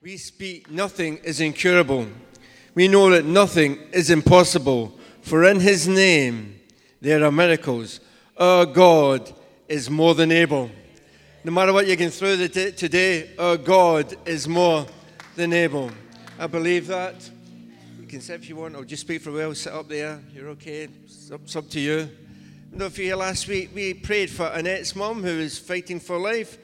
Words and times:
We 0.00 0.16
speak 0.16 0.70
nothing 0.70 1.16
is 1.24 1.40
incurable. 1.40 2.06
We 2.76 2.86
know 2.86 3.10
that 3.10 3.24
nothing 3.24 3.80
is 3.90 4.10
impossible, 4.10 4.96
for 5.22 5.44
in 5.44 5.58
his 5.58 5.88
name 5.88 6.60
there 7.00 7.24
are 7.24 7.32
miracles. 7.32 7.98
Our 8.36 8.64
God 8.64 9.34
is 9.66 9.90
more 9.90 10.14
than 10.14 10.30
able. 10.30 10.70
No 11.42 11.50
matter 11.50 11.72
what 11.72 11.88
you 11.88 11.96
can 11.96 12.10
throw 12.10 12.36
the 12.36 12.48
t- 12.48 12.70
today, 12.70 13.34
our 13.40 13.56
God 13.56 14.14
is 14.24 14.46
more 14.46 14.86
than 15.34 15.52
able. 15.52 15.90
I 16.38 16.46
believe 16.46 16.86
that. 16.86 17.28
You 18.00 18.06
can 18.06 18.20
sit 18.20 18.40
if 18.40 18.48
you 18.48 18.54
want, 18.54 18.76
or 18.76 18.84
just 18.84 19.02
speak 19.02 19.20
for 19.20 19.30
a 19.30 19.32
while, 19.32 19.54
sit 19.56 19.72
up 19.72 19.88
there. 19.88 20.20
You're 20.32 20.50
okay. 20.50 20.88
It's 21.06 21.32
up, 21.32 21.40
it's 21.42 21.56
up 21.56 21.68
to 21.70 21.80
you. 21.80 22.08
You 22.70 22.78
know, 22.78 22.86
if 22.86 22.96
you 22.98 23.06
here 23.06 23.16
last 23.16 23.48
week, 23.48 23.70
we 23.74 23.94
prayed 23.94 24.30
for 24.30 24.46
Annette's 24.46 24.94
mum 24.94 25.24
who 25.24 25.40
is 25.40 25.58
fighting 25.58 25.98
for 25.98 26.20
life. 26.20 26.56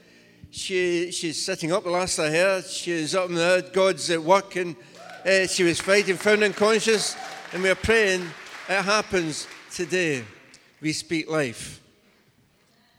She, 0.55 1.11
she's 1.11 1.45
sitting 1.45 1.73
up, 1.73 1.85
last 1.85 2.21
I 2.21 2.31
heard. 2.31 2.65
She's 2.65 3.13
up 3.17 3.29
in 3.29 3.35
the 3.35 3.41
there. 3.41 3.63
God's 3.73 4.09
at 4.09 4.23
work, 4.23 4.55
and 4.55 4.77
uh, 5.27 5.49
she 5.49 5.65
was 5.65 5.81
fighting, 5.81 6.17
found 6.17 6.45
unconscious. 6.45 7.17
And 7.53 7.61
we're 7.61 7.75
praying 7.75 8.23
it 8.69 8.83
happens 8.83 9.49
today. 9.73 10.23
We 10.81 10.93
speak 10.93 11.29
life. 11.29 11.81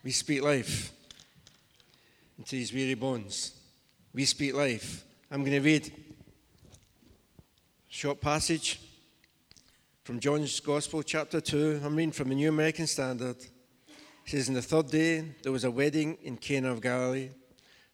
We 0.03 0.11
speak 0.11 0.41
life 0.41 0.91
into 2.37 2.57
these 2.57 2.73
weary 2.73 2.93
bones. 2.93 3.53
We 4.13 4.25
speak 4.25 4.53
life. 4.53 5.05
I'm 5.31 5.39
going 5.39 5.53
to 5.53 5.61
read 5.61 5.87
a 5.87 5.93
short 7.87 8.19
passage 8.19 8.81
from 10.03 10.19
John's 10.19 10.59
Gospel, 10.59 11.03
chapter 11.03 11.39
2. 11.39 11.79
I'm 11.85 11.95
reading 11.95 12.11
from 12.11 12.27
the 12.27 12.35
New 12.35 12.49
American 12.49 12.85
Standard. 12.85 13.37
It 13.37 13.49
says, 14.25 14.49
In 14.49 14.55
the 14.55 14.61
third 14.61 14.91
day, 14.91 15.23
there 15.41 15.53
was 15.53 15.63
a 15.63 15.71
wedding 15.71 16.17
in 16.21 16.35
Cana 16.35 16.73
of 16.73 16.81
Galilee, 16.81 17.29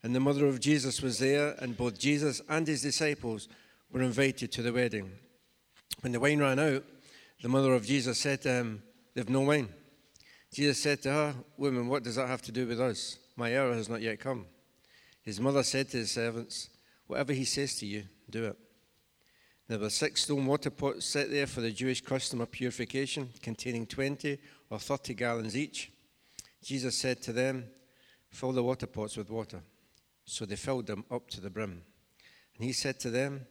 and 0.03 0.15
the 0.15 0.19
mother 0.19 0.47
of 0.47 0.59
Jesus 0.59 1.01
was 1.01 1.19
there, 1.19 1.55
and 1.59 1.77
both 1.77 1.99
Jesus 1.99 2.41
and 2.49 2.65
his 2.65 2.81
disciples 2.81 3.47
were 3.91 4.01
invited 4.01 4.51
to 4.51 4.61
the 4.61 4.73
wedding. 4.73 5.11
When 6.01 6.11
the 6.11 6.19
wine 6.19 6.39
ran 6.39 6.59
out, 6.59 6.83
the 7.41 7.49
mother 7.49 7.73
of 7.73 7.85
Jesus 7.85 8.17
said 8.17 8.41
to 8.41 8.49
him, 8.49 8.83
They've 9.13 9.29
no 9.29 9.41
wine. 9.41 9.69
Jesus 10.53 10.81
said 10.81 11.01
to 11.03 11.11
her, 11.11 11.35
Woman, 11.57 11.87
what 11.87 12.03
does 12.03 12.15
that 12.15 12.27
have 12.27 12.41
to 12.43 12.51
do 12.51 12.67
with 12.67 12.79
us? 12.79 13.17
My 13.35 13.57
hour 13.57 13.73
has 13.73 13.89
not 13.89 14.01
yet 14.01 14.19
come. 14.19 14.45
His 15.21 15.39
mother 15.39 15.63
said 15.63 15.89
to 15.89 15.97
his 15.97 16.11
servants, 16.11 16.69
Whatever 17.07 17.33
he 17.33 17.45
says 17.45 17.75
to 17.75 17.85
you, 17.85 18.03
do 18.29 18.45
it. 18.45 18.57
There 19.67 19.79
were 19.79 19.89
six 19.89 20.23
stone 20.23 20.45
water 20.45 20.69
pots 20.69 21.05
set 21.05 21.29
there 21.31 21.47
for 21.47 21.61
the 21.61 21.71
Jewish 21.71 22.01
custom 22.01 22.41
of 22.41 22.51
purification, 22.51 23.29
containing 23.41 23.85
20 23.85 24.37
or 24.69 24.79
30 24.79 25.13
gallons 25.13 25.55
each. 25.55 25.91
Jesus 26.63 26.97
said 26.97 27.21
to 27.23 27.33
them, 27.33 27.65
Fill 28.29 28.51
the 28.51 28.63
water 28.63 28.87
pots 28.87 29.17
with 29.17 29.29
water. 29.29 29.61
So 30.25 30.45
they 30.45 30.55
filled 30.55 30.87
them 30.87 31.05
up 31.11 31.29
to 31.31 31.41
the 31.41 31.49
brim. 31.49 31.83
And 32.55 32.65
he 32.65 32.73
said 32.73 32.99
to 33.01 33.09
them, 33.09 33.45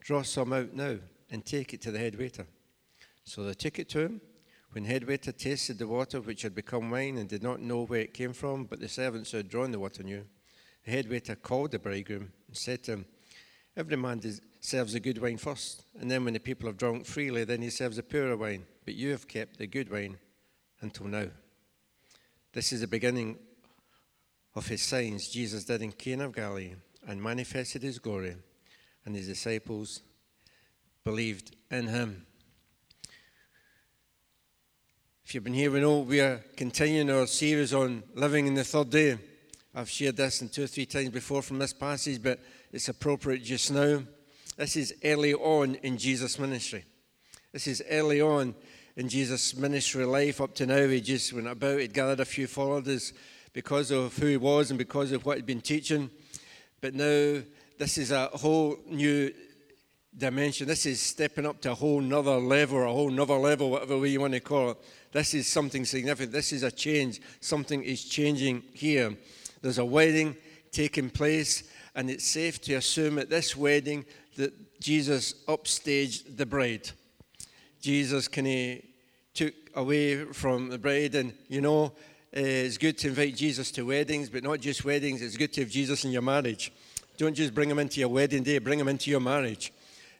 Draw 0.00 0.22
some 0.22 0.52
out 0.52 0.74
now 0.74 0.96
and 1.30 1.44
take 1.44 1.72
it 1.72 1.80
to 1.82 1.90
the 1.90 1.98
head 1.98 2.18
waiter. 2.18 2.46
So 3.24 3.42
they 3.42 3.54
took 3.54 3.78
it 3.78 3.88
to 3.90 4.00
him. 4.00 4.20
When 4.72 4.84
head 4.84 5.06
waiter 5.06 5.32
tasted 5.32 5.78
the 5.78 5.86
water 5.86 6.20
which 6.20 6.42
had 6.42 6.54
become 6.54 6.90
wine 6.90 7.16
and 7.18 7.28
did 7.28 7.42
not 7.42 7.60
know 7.60 7.84
where 7.86 8.00
it 8.00 8.12
came 8.12 8.32
from, 8.32 8.64
but 8.64 8.80
the 8.80 8.88
servants 8.88 9.30
who 9.30 9.36
had 9.38 9.48
drawn 9.48 9.70
the 9.70 9.78
water 9.78 10.02
knew, 10.02 10.24
the 10.84 10.90
head 10.90 11.08
waiter 11.08 11.36
called 11.36 11.70
the 11.70 11.78
bridegroom 11.78 12.32
and 12.48 12.56
said 12.56 12.82
to 12.84 12.92
him, 12.92 13.06
Every 13.76 13.96
man 13.96 14.20
serves 14.60 14.92
the 14.92 15.00
good 15.00 15.18
wine 15.18 15.36
first, 15.36 15.84
and 15.98 16.10
then 16.10 16.24
when 16.24 16.34
the 16.34 16.40
people 16.40 16.68
have 16.68 16.76
drunk 16.76 17.06
freely, 17.06 17.44
then 17.44 17.62
he 17.62 17.70
serves 17.70 17.96
the 17.96 18.02
purer 18.02 18.36
wine. 18.36 18.64
But 18.84 18.94
you 18.94 19.10
have 19.10 19.26
kept 19.26 19.58
the 19.58 19.66
good 19.66 19.90
wine 19.90 20.18
until 20.80 21.06
now. 21.06 21.26
This 22.52 22.72
is 22.72 22.80
the 22.80 22.86
beginning 22.86 23.38
of 24.54 24.68
his 24.68 24.82
signs 24.82 25.28
Jesus 25.28 25.64
did 25.64 25.82
in 25.82 25.92
Cana 25.92 26.26
of 26.26 26.34
Galilee 26.34 26.74
and 27.06 27.22
manifested 27.22 27.82
his 27.82 27.98
glory, 27.98 28.36
and 29.04 29.14
his 29.14 29.26
disciples 29.26 30.00
believed 31.04 31.54
in 31.70 31.88
him. 31.88 32.26
If 35.26 35.34
you've 35.34 35.44
been 35.44 35.54
here, 35.54 35.70
we 35.70 35.80
know 35.80 36.00
we 36.00 36.20
are 36.20 36.44
continuing 36.56 37.10
our 37.10 37.26
series 37.26 37.74
on 37.74 38.02
living 38.14 38.46
in 38.46 38.54
the 38.54 38.64
third 38.64 38.90
day. 38.90 39.18
I've 39.74 39.90
shared 39.90 40.16
this 40.16 40.40
in 40.40 40.48
two 40.48 40.64
or 40.64 40.66
three 40.66 40.86
times 40.86 41.08
before 41.10 41.42
from 41.42 41.58
this 41.58 41.72
passage, 41.72 42.22
but 42.22 42.40
it's 42.72 42.88
appropriate 42.88 43.42
just 43.42 43.72
now. 43.72 44.02
This 44.56 44.76
is 44.76 44.94
early 45.02 45.34
on 45.34 45.74
in 45.76 45.98
Jesus' 45.98 46.38
ministry. 46.38 46.84
This 47.52 47.66
is 47.66 47.82
early 47.90 48.20
on 48.20 48.54
in 48.96 49.08
Jesus' 49.08 49.56
ministry 49.56 50.04
life. 50.04 50.40
Up 50.40 50.54
to 50.54 50.66
now, 50.66 50.86
he 50.86 51.00
just 51.00 51.32
went 51.32 51.48
about, 51.48 51.80
he'd 51.80 51.92
gathered 51.92 52.20
a 52.20 52.24
few 52.24 52.46
followers 52.46 53.12
because 53.54 53.90
of 53.90 54.14
who 54.18 54.26
he 54.26 54.36
was 54.36 54.70
and 54.70 54.76
because 54.76 55.12
of 55.12 55.24
what 55.24 55.36
he'd 55.36 55.46
been 55.46 55.62
teaching. 55.62 56.10
But 56.82 56.92
now, 56.92 57.40
this 57.78 57.96
is 57.96 58.10
a 58.10 58.26
whole 58.26 58.76
new 58.86 59.32
dimension. 60.16 60.66
This 60.68 60.84
is 60.84 61.00
stepping 61.00 61.46
up 61.46 61.60
to 61.62 61.72
a 61.72 61.74
whole 61.74 62.00
nother 62.00 62.36
level, 62.36 62.82
a 62.82 62.92
whole 62.92 63.10
nother 63.10 63.36
level, 63.36 63.70
whatever 63.70 63.98
way 63.98 64.08
you 64.08 64.20
want 64.20 64.34
to 64.34 64.40
call 64.40 64.72
it. 64.72 64.78
This 65.12 65.32
is 65.34 65.46
something 65.46 65.84
significant. 65.84 66.32
This 66.32 66.52
is 66.52 66.64
a 66.64 66.70
change. 66.70 67.20
Something 67.40 67.82
is 67.84 68.04
changing 68.04 68.62
here. 68.74 69.16
There's 69.62 69.78
a 69.78 69.84
wedding 69.84 70.36
taking 70.72 71.08
place, 71.08 71.64
and 71.94 72.10
it's 72.10 72.26
safe 72.26 72.60
to 72.62 72.74
assume 72.74 73.18
at 73.18 73.30
this 73.30 73.56
wedding 73.56 74.04
that 74.36 74.80
Jesus 74.80 75.34
upstaged 75.46 76.36
the 76.36 76.44
bride. 76.44 76.90
Jesus 77.80 78.26
can 78.26 78.44
he 78.44 78.82
took 79.32 79.54
away 79.76 80.24
from 80.24 80.68
the 80.68 80.78
bride, 80.78 81.14
and 81.14 81.32
you 81.48 81.60
know, 81.60 81.92
it's 82.36 82.78
good 82.78 82.98
to 82.98 83.08
invite 83.08 83.36
Jesus 83.36 83.70
to 83.72 83.86
weddings, 83.86 84.28
but 84.28 84.42
not 84.42 84.58
just 84.60 84.84
weddings. 84.84 85.22
It's 85.22 85.36
good 85.36 85.52
to 85.52 85.60
have 85.60 85.70
Jesus 85.70 86.04
in 86.04 86.10
your 86.10 86.22
marriage. 86.22 86.72
Don't 87.16 87.34
just 87.34 87.54
bring 87.54 87.70
him 87.70 87.78
into 87.78 88.00
your 88.00 88.08
wedding 88.08 88.42
day, 88.42 88.58
bring 88.58 88.80
him 88.80 88.88
into 88.88 89.08
your 89.08 89.20
marriage 89.20 89.72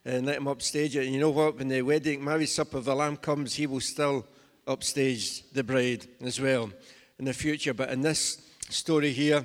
and 0.04 0.24
let 0.24 0.36
him 0.36 0.46
upstage 0.46 0.94
it. 0.94 1.06
And 1.06 1.12
you 1.12 1.20
know 1.20 1.30
what? 1.30 1.58
When 1.58 1.66
the 1.66 1.82
wedding, 1.82 2.22
marriage 2.22 2.50
supper 2.50 2.76
of 2.76 2.84
the 2.84 2.94
Lamb 2.94 3.16
comes, 3.16 3.54
he 3.54 3.66
will 3.66 3.80
still 3.80 4.24
upstage 4.64 5.50
the 5.50 5.64
bride 5.64 6.06
as 6.22 6.40
well 6.40 6.70
in 7.18 7.24
the 7.24 7.32
future. 7.32 7.74
But 7.74 7.90
in 7.90 8.02
this 8.02 8.40
story 8.70 9.12
here, 9.12 9.44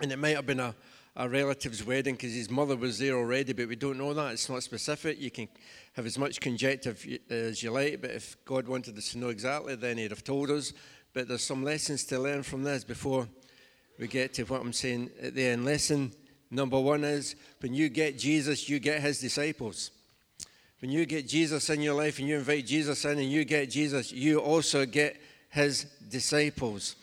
and 0.00 0.10
it 0.10 0.18
might 0.18 0.34
have 0.34 0.46
been 0.46 0.58
a, 0.58 0.74
a 1.14 1.28
relative's 1.28 1.84
wedding 1.84 2.16
because 2.16 2.34
his 2.34 2.50
mother 2.50 2.74
was 2.74 2.98
there 2.98 3.16
already, 3.16 3.52
but 3.52 3.68
we 3.68 3.76
don't 3.76 3.98
know 3.98 4.12
that. 4.14 4.32
It's 4.32 4.48
not 4.48 4.64
specific. 4.64 5.20
You 5.20 5.30
can 5.30 5.46
have 5.92 6.06
as 6.06 6.18
much 6.18 6.40
conjecture 6.40 6.96
as 7.30 7.62
you 7.62 7.70
like, 7.70 8.00
but 8.00 8.10
if 8.10 8.36
God 8.44 8.66
wanted 8.66 8.98
us 8.98 9.12
to 9.12 9.18
know 9.18 9.28
exactly, 9.28 9.76
then 9.76 9.98
he'd 9.98 10.10
have 10.10 10.24
told 10.24 10.50
us. 10.50 10.72
But 11.14 11.28
there's 11.28 11.44
some 11.44 11.62
lessons 11.62 12.02
to 12.06 12.18
learn 12.18 12.42
from 12.42 12.64
this 12.64 12.82
before 12.82 13.28
we 14.00 14.08
get 14.08 14.34
to 14.34 14.42
what 14.44 14.60
I'm 14.60 14.72
saying 14.72 15.10
at 15.22 15.34
the 15.34 15.46
end. 15.46 15.64
Lesson 15.64 16.12
number 16.50 16.78
one 16.78 17.04
is 17.04 17.36
when 17.60 17.72
you 17.72 17.88
get 17.88 18.18
Jesus, 18.18 18.68
you 18.68 18.80
get 18.80 19.00
his 19.00 19.20
disciples. 19.20 19.92
When 20.80 20.90
you 20.90 21.06
get 21.06 21.28
Jesus 21.28 21.70
in 21.70 21.80
your 21.80 21.94
life 21.94 22.18
and 22.18 22.28
you 22.28 22.36
invite 22.36 22.66
Jesus 22.66 23.04
in 23.04 23.18
and 23.18 23.30
you 23.30 23.44
get 23.44 23.70
Jesus, 23.70 24.12
you 24.12 24.40
also 24.40 24.84
get 24.84 25.16
his 25.50 25.84
disciples. 26.10 26.96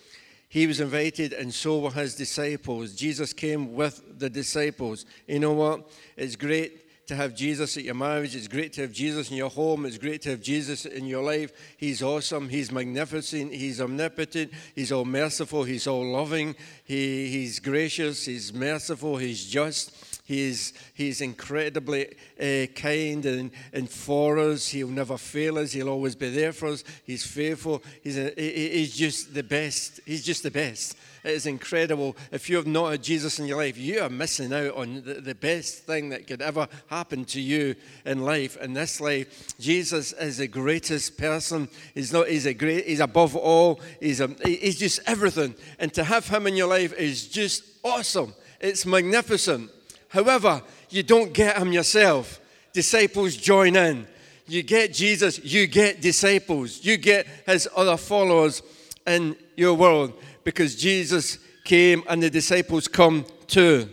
He 0.49 0.67
was 0.67 0.81
invited, 0.81 1.31
and 1.31 1.53
so 1.53 1.79
were 1.79 1.91
his 1.91 2.13
disciples. 2.13 2.93
Jesus 2.93 3.31
came 3.31 3.73
with 3.73 4.19
the 4.19 4.29
disciples. 4.29 5.05
You 5.25 5.39
know 5.39 5.53
what? 5.53 5.89
It's 6.17 6.35
great 6.35 6.90
to 7.07 7.15
have 7.15 7.35
Jesus 7.35 7.77
at 7.77 7.83
your 7.83 7.95
marriage. 7.95 8.35
It's 8.35 8.47
great 8.47 8.73
to 8.73 8.81
have 8.81 8.91
Jesus 8.91 9.31
in 9.31 9.37
your 9.37 9.49
home. 9.49 9.85
It's 9.85 9.97
great 9.97 10.21
to 10.23 10.29
have 10.31 10.41
Jesus 10.41 10.85
in 10.85 11.05
your 11.05 11.23
life. 11.23 11.51
He's 11.77 12.01
awesome. 12.01 12.47
He's 12.49 12.71
magnificent. 12.71 13.53
He's 13.53 13.81
omnipotent. 13.81 14.51
He's 14.75 14.91
all 14.91 15.05
merciful. 15.05 15.63
He's 15.63 15.87
all 15.87 16.05
loving. 16.05 16.55
He, 16.83 17.27
he's 17.29 17.59
gracious. 17.59 18.25
He's 18.25 18.53
merciful. 18.53 19.17
He's 19.17 19.45
just. 19.45 19.91
He's, 20.23 20.73
he's 20.93 21.19
incredibly 21.19 22.15
uh, 22.39 22.67
kind 22.73 23.25
and, 23.25 23.51
and 23.73 23.89
for 23.89 24.39
us. 24.39 24.69
He'll 24.69 24.87
never 24.87 25.17
fail 25.17 25.57
us. 25.57 25.73
He'll 25.73 25.89
always 25.89 26.15
be 26.15 26.29
there 26.29 26.53
for 26.53 26.69
us. 26.69 26.85
He's 27.03 27.25
faithful. 27.25 27.83
He's, 28.01 28.17
a, 28.17 28.31
he's 28.37 28.95
just 28.95 29.33
the 29.33 29.43
best. 29.43 29.99
He's 30.05 30.23
just 30.23 30.43
the 30.43 30.51
best. 30.51 30.95
It 31.23 31.31
is 31.31 31.45
incredible. 31.45 32.15
If 32.31 32.49
you 32.49 32.55
have 32.55 32.67
not 32.67 32.91
had 32.91 33.03
Jesus 33.03 33.39
in 33.39 33.45
your 33.45 33.57
life, 33.57 33.77
you 33.77 34.01
are 34.01 34.09
missing 34.09 34.51
out 34.53 34.75
on 34.75 35.03
the, 35.03 35.15
the 35.15 35.35
best 35.35 35.85
thing 35.85 36.09
that 36.09 36.25
could 36.25 36.41
ever 36.41 36.67
happen 36.87 37.25
to 37.25 37.39
you 37.39 37.75
in 38.05 38.23
life. 38.23 38.57
In 38.57 38.73
this 38.73 38.99
life, 38.99 39.57
Jesus 39.59 40.13
is 40.13 40.37
the 40.37 40.47
greatest 40.47 41.17
person. 41.17 41.69
He's 41.93 42.11
not. 42.11 42.27
He's 42.27 42.45
a 42.45 42.53
great. 42.53 42.85
He's 42.85 42.99
above 42.99 43.35
all. 43.35 43.79
He's 43.99 44.19
um, 44.21 44.35
a, 44.43 44.49
He's 44.49 44.79
just 44.79 44.99
everything. 45.05 45.53
And 45.77 45.93
to 45.93 46.03
have 46.03 46.27
Him 46.27 46.47
in 46.47 46.55
your 46.55 46.67
life 46.67 46.93
is 46.93 47.27
just 47.27 47.63
awesome. 47.83 48.33
It's 48.59 48.85
magnificent. 48.85 49.69
However, 50.11 50.61
you 50.89 51.03
don't 51.03 51.33
get 51.33 51.57
him 51.57 51.71
yourself. 51.71 52.39
Disciples 52.73 53.35
join 53.35 53.75
in. 53.75 54.07
You 54.47 54.61
get 54.61 54.93
Jesus, 54.93 55.43
you 55.43 55.65
get 55.67 56.01
disciples, 56.01 56.83
you 56.83 56.97
get 56.97 57.25
his 57.45 57.69
other 57.75 57.95
followers 57.95 58.61
in 59.07 59.37
your 59.55 59.73
world 59.75 60.13
because 60.43 60.75
Jesus 60.75 61.37
came 61.63 62.03
and 62.09 62.21
the 62.21 62.29
disciples 62.29 62.87
come 62.87 63.25
too. 63.47 63.89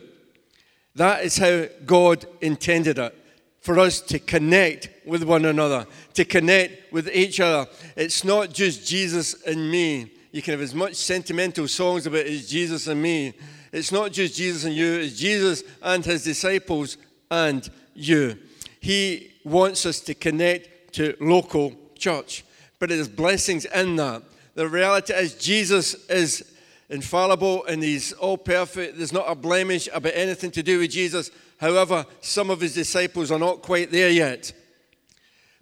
That 0.95 1.25
is 1.25 1.37
how 1.39 1.67
God 1.85 2.27
intended 2.41 2.99
it 2.99 3.15
for 3.61 3.79
us 3.79 4.00
to 4.00 4.19
connect 4.19 4.89
with 5.05 5.23
one 5.23 5.45
another, 5.45 5.87
to 6.15 6.25
connect 6.25 6.93
with 6.93 7.09
each 7.12 7.41
other. 7.41 7.71
It's 7.97 8.25
not 8.25 8.53
just 8.53 8.87
Jesus 8.87 9.43
and 9.45 9.71
me. 9.71 10.11
You 10.33 10.43
can 10.43 10.53
have 10.53 10.61
as 10.61 10.75
much 10.75 10.95
sentimental 10.95 11.69
songs 11.69 12.06
about 12.06 12.27
it's 12.27 12.49
Jesus 12.49 12.87
and 12.87 13.01
me, 13.03 13.35
It's 13.73 13.93
not 13.93 14.12
just 14.12 14.37
Jesus 14.37 14.65
and 14.65 14.75
you, 14.75 14.94
it's 14.94 15.19
Jesus 15.19 15.62
and 15.83 16.05
his 16.05 16.25
disciples 16.25 16.97
and 17.31 17.69
you. 17.94 18.39
He 18.81 19.33
wants 19.44 19.85
us 19.87 20.01
to 20.01 20.15
connect 20.15 20.94
to 20.94 21.17
local 21.21 21.75
church, 21.97 22.44
but 22.79 22.89
there's 22.89 23.09
blessings 23.09 23.65
in 23.67 23.97
that. 23.97 24.23
The 24.58 24.69
reality 24.69 25.12
is, 25.12 25.34
Jesus 25.34 25.94
is 26.08 26.43
infallible 26.90 27.64
and 27.66 27.81
he's 27.81 28.12
all 28.14 28.37
perfect. 28.37 28.96
There's 28.96 29.12
not 29.12 29.31
a 29.31 29.37
blemish 29.37 29.88
about 29.94 30.14
anything 30.16 30.50
to 30.50 30.64
do 30.64 30.81
with 30.81 30.90
Jesus. 30.90 31.31
However, 31.58 32.05
some 32.22 32.50
of 32.50 32.60
his 32.60 32.75
disciples 32.75 33.31
are 33.31 33.38
not 33.38 33.62
quite 33.62 33.93
there 33.93 34.10
yet. 34.10 34.52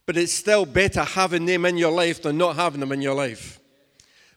But 0.06 0.16
it's 0.16 0.32
still 0.32 0.64
better 0.64 1.04
having 1.04 1.44
them 1.44 1.66
in 1.66 1.76
your 1.76 1.92
life 1.92 2.22
than 2.22 2.38
not 2.38 2.56
having 2.56 2.80
them 2.80 2.90
in 2.90 3.02
your 3.02 3.12
life. 3.12 3.60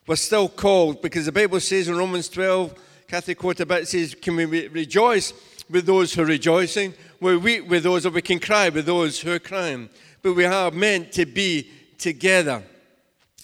We're 0.06 0.18
still 0.18 0.50
called 0.50 1.02
because 1.02 1.26
the 1.26 1.32
Bible 1.32 1.62
says 1.62 1.88
in 1.88 1.96
Romans 1.96 2.28
12, 2.28 2.74
Kathy 3.08 3.36
quoted 3.36 3.64
about 3.64 3.84
it 3.84 3.88
says, 3.88 4.14
Can 4.14 4.36
we 4.36 4.68
rejoice 4.68 5.32
with 5.70 5.86
those 5.86 6.14
who 6.14 6.24
are 6.24 6.26
rejoicing? 6.26 6.94
We 7.22 7.38
weep 7.38 7.70
with 7.70 7.84
those, 7.84 8.06
or 8.06 8.10
we 8.10 8.22
can 8.22 8.40
cry 8.40 8.68
with 8.68 8.88
those 8.88 9.22
who 9.22 9.32
are 9.32 9.40
crying. 9.40 9.88
But 10.22 10.34
we 10.34 10.44
are 10.44 10.70
meant 10.70 11.14
to 11.14 11.26
be 11.26 11.72
together. 11.98 12.62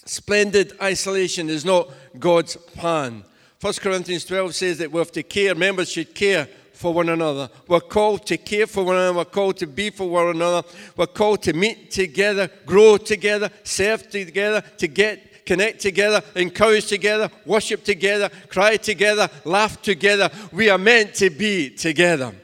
Splendid 0.06 0.72
isolation 0.80 1.50
is 1.50 1.64
not 1.64 1.90
God's 2.18 2.56
plan. 2.56 3.24
1 3.60 3.72
Corinthians 3.74 4.24
12 4.24 4.54
says 4.54 4.78
that 4.78 4.90
we 4.90 4.98
have 4.98 5.12
to 5.12 5.22
care, 5.22 5.54
members 5.54 5.90
should 5.90 6.14
care 6.14 6.48
for 6.72 6.92
one 6.94 7.08
another. 7.08 7.50
We're 7.66 7.80
called 7.80 8.26
to 8.26 8.36
care 8.36 8.66
for 8.66 8.84
one 8.84 8.96
another. 8.96 9.18
We're 9.18 9.24
called 9.24 9.56
to 9.58 9.66
be 9.66 9.90
for 9.90 10.08
one 10.08 10.28
another. 10.28 10.66
We're 10.96 11.06
called 11.06 11.42
to 11.42 11.52
meet 11.52 11.90
together, 11.90 12.50
grow 12.66 12.98
together, 12.98 13.50
serve 13.64 14.08
together, 14.08 14.62
to 14.78 14.88
get 14.88 15.44
connect 15.46 15.80
together, 15.80 16.22
encourage 16.34 16.86
together, 16.86 17.30
worship 17.44 17.84
together, 17.84 18.28
cry 18.48 18.76
together, 18.76 19.30
laugh 19.44 19.80
together. 19.80 20.28
We 20.52 20.68
are 20.70 20.78
meant 20.78 21.14
to 21.14 21.30
be 21.30 21.70
together. 21.70 22.34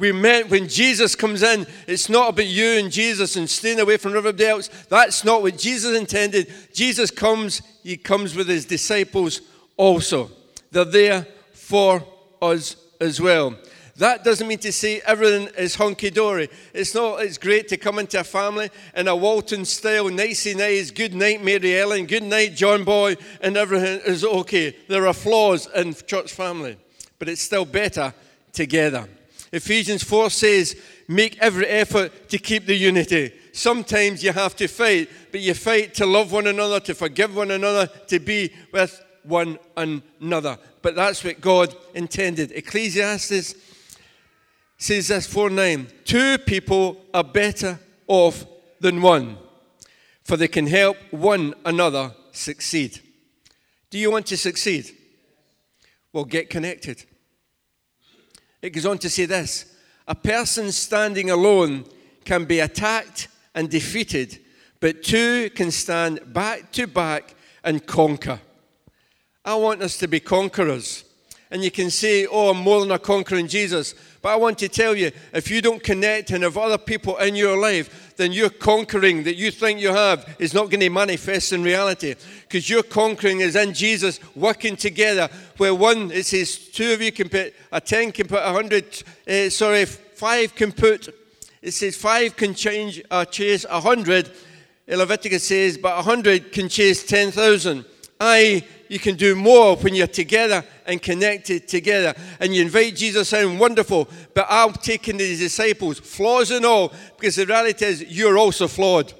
We 0.00 0.12
meant 0.12 0.48
when 0.48 0.66
Jesus 0.66 1.14
comes 1.14 1.42
in, 1.42 1.66
it's 1.86 2.08
not 2.08 2.30
about 2.30 2.46
you 2.46 2.78
and 2.78 2.90
Jesus 2.90 3.36
and 3.36 3.48
staying 3.48 3.80
away 3.80 3.98
from 3.98 4.16
everybody 4.16 4.46
else. 4.46 4.68
That's 4.88 5.24
not 5.24 5.42
what 5.42 5.58
Jesus 5.58 5.94
intended. 5.94 6.50
Jesus 6.72 7.10
comes, 7.10 7.60
he 7.82 7.98
comes 7.98 8.34
with 8.34 8.48
his 8.48 8.64
disciples 8.64 9.42
also. 9.76 10.30
They're 10.70 10.86
there 10.86 11.26
for 11.52 12.02
us 12.40 12.76
as 12.98 13.20
well. 13.20 13.54
That 13.98 14.24
doesn't 14.24 14.48
mean 14.48 14.60
to 14.60 14.72
say 14.72 15.02
everything 15.04 15.48
is 15.58 15.74
hunky 15.74 16.08
dory. 16.08 16.48
It's 16.72 16.94
not, 16.94 17.20
it's 17.20 17.36
great 17.36 17.68
to 17.68 17.76
come 17.76 17.98
into 17.98 18.20
a 18.20 18.24
family 18.24 18.70
in 18.96 19.06
a 19.06 19.14
Walton 19.14 19.66
style, 19.66 20.08
nicey 20.08 20.54
nice, 20.54 20.90
good 20.90 21.12
night, 21.12 21.44
Mary 21.44 21.78
Ellen, 21.78 22.06
good 22.06 22.22
night, 22.22 22.54
John 22.54 22.84
Boy, 22.84 23.18
and 23.42 23.54
everything 23.54 24.00
is 24.06 24.24
okay. 24.24 24.74
There 24.88 25.06
are 25.06 25.12
flaws 25.12 25.68
in 25.76 25.92
church 25.92 26.32
family, 26.32 26.78
but 27.18 27.28
it's 27.28 27.42
still 27.42 27.66
better 27.66 28.14
together. 28.54 29.06
Ephesians 29.52 30.04
4 30.04 30.30
says, 30.30 30.76
make 31.08 31.36
every 31.38 31.66
effort 31.66 32.28
to 32.28 32.38
keep 32.38 32.66
the 32.66 32.74
unity. 32.74 33.32
Sometimes 33.52 34.22
you 34.22 34.32
have 34.32 34.54
to 34.56 34.68
fight, 34.68 35.10
but 35.32 35.40
you 35.40 35.54
fight 35.54 35.94
to 35.94 36.06
love 36.06 36.30
one 36.30 36.46
another, 36.46 36.78
to 36.80 36.94
forgive 36.94 37.34
one 37.34 37.50
another, 37.50 37.88
to 38.06 38.20
be 38.20 38.52
with 38.72 39.04
one 39.24 39.58
another. 39.76 40.56
But 40.82 40.94
that's 40.94 41.24
what 41.24 41.40
God 41.40 41.74
intended. 41.94 42.52
Ecclesiastes 42.52 43.54
says 44.78 45.08
this 45.08 45.26
4 45.26 45.50
9 45.50 45.88
Two 46.04 46.38
people 46.38 47.04
are 47.12 47.24
better 47.24 47.78
off 48.06 48.46
than 48.80 49.02
one, 49.02 49.36
for 50.22 50.36
they 50.36 50.48
can 50.48 50.66
help 50.66 50.96
one 51.10 51.54
another 51.64 52.14
succeed. 52.32 53.00
Do 53.90 53.98
you 53.98 54.10
want 54.10 54.26
to 54.26 54.36
succeed? 54.36 54.96
Well, 56.12 56.24
get 56.24 56.50
connected. 56.50 57.04
It 58.62 58.70
goes 58.70 58.86
on 58.86 58.98
to 58.98 59.10
say 59.10 59.26
this 59.26 59.76
a 60.06 60.14
person 60.14 60.72
standing 60.72 61.30
alone 61.30 61.84
can 62.24 62.44
be 62.44 62.60
attacked 62.60 63.28
and 63.54 63.70
defeated, 63.70 64.38
but 64.80 65.02
two 65.02 65.50
can 65.50 65.70
stand 65.70 66.32
back 66.32 66.72
to 66.72 66.86
back 66.86 67.34
and 67.64 67.84
conquer. 67.86 68.40
I 69.44 69.54
want 69.54 69.82
us 69.82 69.96
to 69.98 70.08
be 70.08 70.20
conquerors. 70.20 71.04
And 71.50 71.64
you 71.64 71.70
can 71.70 71.90
say, 71.90 72.26
Oh, 72.26 72.50
I'm 72.50 72.58
more 72.58 72.80
than 72.80 72.92
a 72.92 72.98
conqueror 72.98 73.38
in 73.38 73.48
Jesus. 73.48 73.94
But 74.22 74.30
I 74.30 74.36
want 74.36 74.58
to 74.58 74.68
tell 74.68 74.94
you, 74.94 75.12
if 75.32 75.50
you 75.50 75.62
don't 75.62 75.82
connect 75.82 76.30
and 76.30 76.44
have 76.44 76.58
other 76.58 76.76
people 76.76 77.16
in 77.16 77.34
your 77.34 77.56
life, 77.56 78.14
then 78.16 78.32
your 78.32 78.50
conquering 78.50 79.24
that 79.24 79.36
you 79.36 79.50
think 79.50 79.80
you 79.80 79.94
have 79.94 80.36
is 80.38 80.52
not 80.52 80.68
going 80.68 80.80
to 80.80 80.90
manifest 80.90 81.54
in 81.54 81.62
reality. 81.62 82.14
Because 82.42 82.68
your 82.68 82.82
conquering 82.82 83.40
is 83.40 83.56
in 83.56 83.72
Jesus 83.72 84.20
working 84.34 84.76
together. 84.76 85.30
Where 85.56 85.74
one, 85.74 86.10
it 86.10 86.26
says, 86.26 86.58
two 86.58 86.92
of 86.92 87.00
you 87.00 87.12
can 87.12 87.30
put, 87.30 87.54
a 87.72 87.80
ten 87.80 88.12
can 88.12 88.26
put 88.28 88.42
a 88.42 88.52
hundred, 88.52 89.02
uh, 89.26 89.48
sorry, 89.48 89.86
five 89.86 90.54
can 90.54 90.72
put, 90.72 91.08
it 91.62 91.72
says 91.72 91.96
five 91.96 92.36
can 92.36 92.54
change, 92.54 93.02
uh, 93.10 93.24
chase 93.24 93.64
a 93.70 93.80
hundred. 93.80 94.30
Leviticus 94.86 95.44
says, 95.44 95.78
but 95.78 95.98
a 95.98 96.02
hundred 96.02 96.52
can 96.52 96.68
chase 96.68 97.06
ten 97.06 97.30
thousand. 97.30 97.86
I 98.20 98.64
you 98.90 98.98
can 98.98 99.14
do 99.14 99.36
more 99.36 99.76
when 99.76 99.94
you're 99.94 100.08
together 100.08 100.64
and 100.84 101.00
connected 101.00 101.68
together. 101.68 102.12
And 102.40 102.52
you 102.52 102.60
invite 102.60 102.96
Jesus 102.96 103.32
in, 103.32 103.56
wonderful. 103.56 104.08
But 104.34 104.46
I'm 104.50 104.72
taking 104.72 105.16
the 105.16 105.36
disciples, 105.36 106.00
flaws 106.00 106.50
and 106.50 106.66
all, 106.66 106.92
because 107.16 107.36
the 107.36 107.46
reality 107.46 107.84
is 107.84 108.02
you're 108.02 108.36
also 108.36 108.66
flawed. 108.66 109.14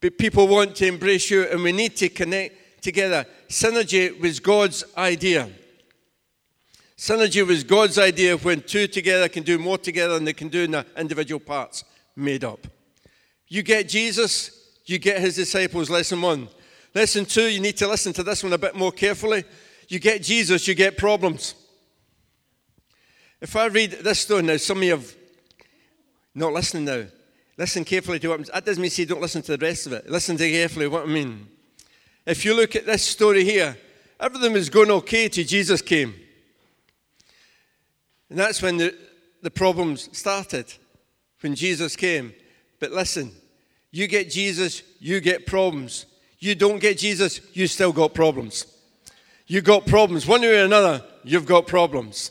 But 0.00 0.16
people 0.16 0.48
want 0.48 0.76
to 0.76 0.86
embrace 0.86 1.30
you, 1.30 1.42
and 1.42 1.62
we 1.62 1.72
need 1.72 1.94
to 1.96 2.08
connect 2.08 2.82
together. 2.82 3.26
Synergy 3.50 4.18
was 4.18 4.40
God's 4.40 4.82
idea. 4.96 5.50
Synergy 6.96 7.46
was 7.46 7.64
God's 7.64 7.98
idea 7.98 8.38
when 8.38 8.62
two 8.62 8.86
together 8.86 9.28
can 9.28 9.42
do 9.42 9.58
more 9.58 9.76
together 9.76 10.14
than 10.14 10.24
they 10.24 10.32
can 10.32 10.48
do 10.48 10.62
in 10.62 10.70
the 10.70 10.86
individual 10.96 11.40
parts 11.40 11.84
made 12.16 12.44
up. 12.44 12.66
You 13.46 13.62
get 13.62 13.90
Jesus, 13.90 14.78
you 14.86 14.98
get 14.98 15.20
his 15.20 15.36
disciples. 15.36 15.90
Lesson 15.90 16.22
one. 16.22 16.48
Lesson 16.94 17.24
two, 17.24 17.48
you 17.48 17.58
need 17.58 17.76
to 17.78 17.88
listen 17.88 18.12
to 18.12 18.22
this 18.22 18.44
one 18.44 18.52
a 18.52 18.58
bit 18.58 18.76
more 18.76 18.92
carefully. 18.92 19.44
You 19.88 19.98
get 19.98 20.22
Jesus, 20.22 20.68
you 20.68 20.74
get 20.74 20.96
problems. 20.96 21.56
If 23.40 23.56
I 23.56 23.66
read 23.66 23.90
this 23.90 24.20
story 24.20 24.42
now, 24.42 24.56
some 24.56 24.78
of 24.78 24.84
you 24.84 24.90
have 24.92 25.16
not 26.34 26.52
listening 26.52 26.84
now. 26.84 27.04
Listen 27.58 27.84
carefully 27.84 28.18
to 28.20 28.28
what 28.28 28.40
I'm, 28.40 28.44
that 28.44 28.64
doesn't 28.64 28.80
mean 28.80 28.90
say 28.90 29.04
don't 29.04 29.20
listen 29.20 29.42
to 29.42 29.56
the 29.56 29.66
rest 29.66 29.86
of 29.86 29.92
it. 29.92 30.08
Listen 30.08 30.36
to 30.36 30.50
carefully 30.50 30.88
what 30.88 31.02
I 31.02 31.06
mean. 31.06 31.48
If 32.26 32.44
you 32.44 32.54
look 32.54 32.74
at 32.74 32.86
this 32.86 33.02
story 33.02 33.44
here, 33.44 33.76
everything 34.18 34.52
was 34.52 34.70
going 34.70 34.90
okay 34.90 35.28
till 35.28 35.44
Jesus 35.44 35.82
came. 35.82 36.14
And 38.30 38.38
that's 38.38 38.62
when 38.62 38.78
the, 38.78 38.96
the 39.42 39.50
problems 39.50 40.16
started, 40.16 40.72
when 41.40 41.54
Jesus 41.54 41.96
came. 41.96 42.32
But 42.80 42.92
listen, 42.92 43.32
you 43.90 44.06
get 44.06 44.30
Jesus, 44.30 44.82
you 45.00 45.20
get 45.20 45.46
problems 45.46 46.06
you 46.44 46.54
don't 46.54 46.78
get 46.78 46.98
Jesus, 46.98 47.40
you 47.54 47.66
still 47.66 47.92
got 47.92 48.12
problems. 48.12 48.66
You 49.46 49.62
got 49.62 49.86
problems. 49.86 50.26
One 50.26 50.42
way 50.42 50.60
or 50.60 50.64
another, 50.64 51.02
you've 51.22 51.46
got 51.46 51.66
problems. 51.66 52.30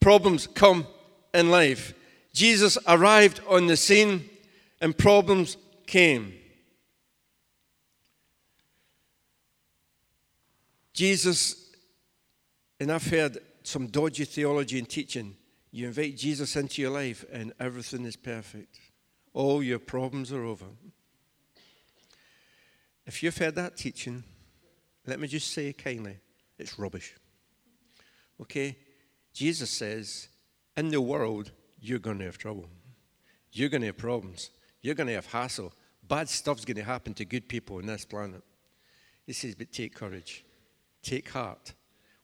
Problems 0.00 0.46
come 0.46 0.86
in 1.32 1.50
life. 1.50 1.94
Jesus 2.32 2.76
arrived 2.86 3.40
on 3.48 3.66
the 3.66 3.76
scene 3.76 4.28
and 4.80 4.96
problems 4.96 5.56
came. 5.86 6.34
Jesus, 10.92 11.70
and 12.80 12.92
I've 12.92 13.06
heard 13.06 13.38
some 13.62 13.86
dodgy 13.86 14.24
theology 14.24 14.78
and 14.78 14.88
teaching. 14.88 15.36
You 15.70 15.86
invite 15.86 16.16
Jesus 16.16 16.56
into 16.56 16.82
your 16.82 16.90
life 16.90 17.24
and 17.32 17.52
everything 17.58 18.04
is 18.04 18.16
perfect. 18.16 18.78
All 19.32 19.62
your 19.62 19.78
problems 19.78 20.32
are 20.32 20.44
over. 20.44 20.66
If 23.06 23.22
you've 23.22 23.38
heard 23.38 23.54
that 23.54 23.76
teaching, 23.76 24.24
let 25.06 25.20
me 25.20 25.28
just 25.28 25.52
say 25.52 25.72
kindly, 25.72 26.18
it's 26.58 26.78
rubbish. 26.78 27.14
Okay? 28.40 28.76
Jesus 29.32 29.70
says, 29.70 30.28
in 30.76 30.88
the 30.90 31.00
world, 31.00 31.52
you're 31.80 32.00
going 32.00 32.18
to 32.18 32.24
have 32.24 32.38
trouble. 32.38 32.68
You're 33.52 33.68
going 33.68 33.82
to 33.82 33.88
have 33.88 33.96
problems. 33.96 34.50
You're 34.82 34.94
going 34.94 35.06
to 35.06 35.14
have 35.14 35.26
hassle. 35.26 35.72
Bad 36.06 36.28
stuff's 36.28 36.64
going 36.64 36.76
to 36.76 36.82
happen 36.82 37.14
to 37.14 37.24
good 37.24 37.48
people 37.48 37.76
on 37.76 37.86
this 37.86 38.04
planet. 38.04 38.42
He 39.24 39.32
says, 39.32 39.54
but 39.54 39.72
take 39.72 39.94
courage. 39.94 40.44
Take 41.02 41.30
heart. 41.30 41.74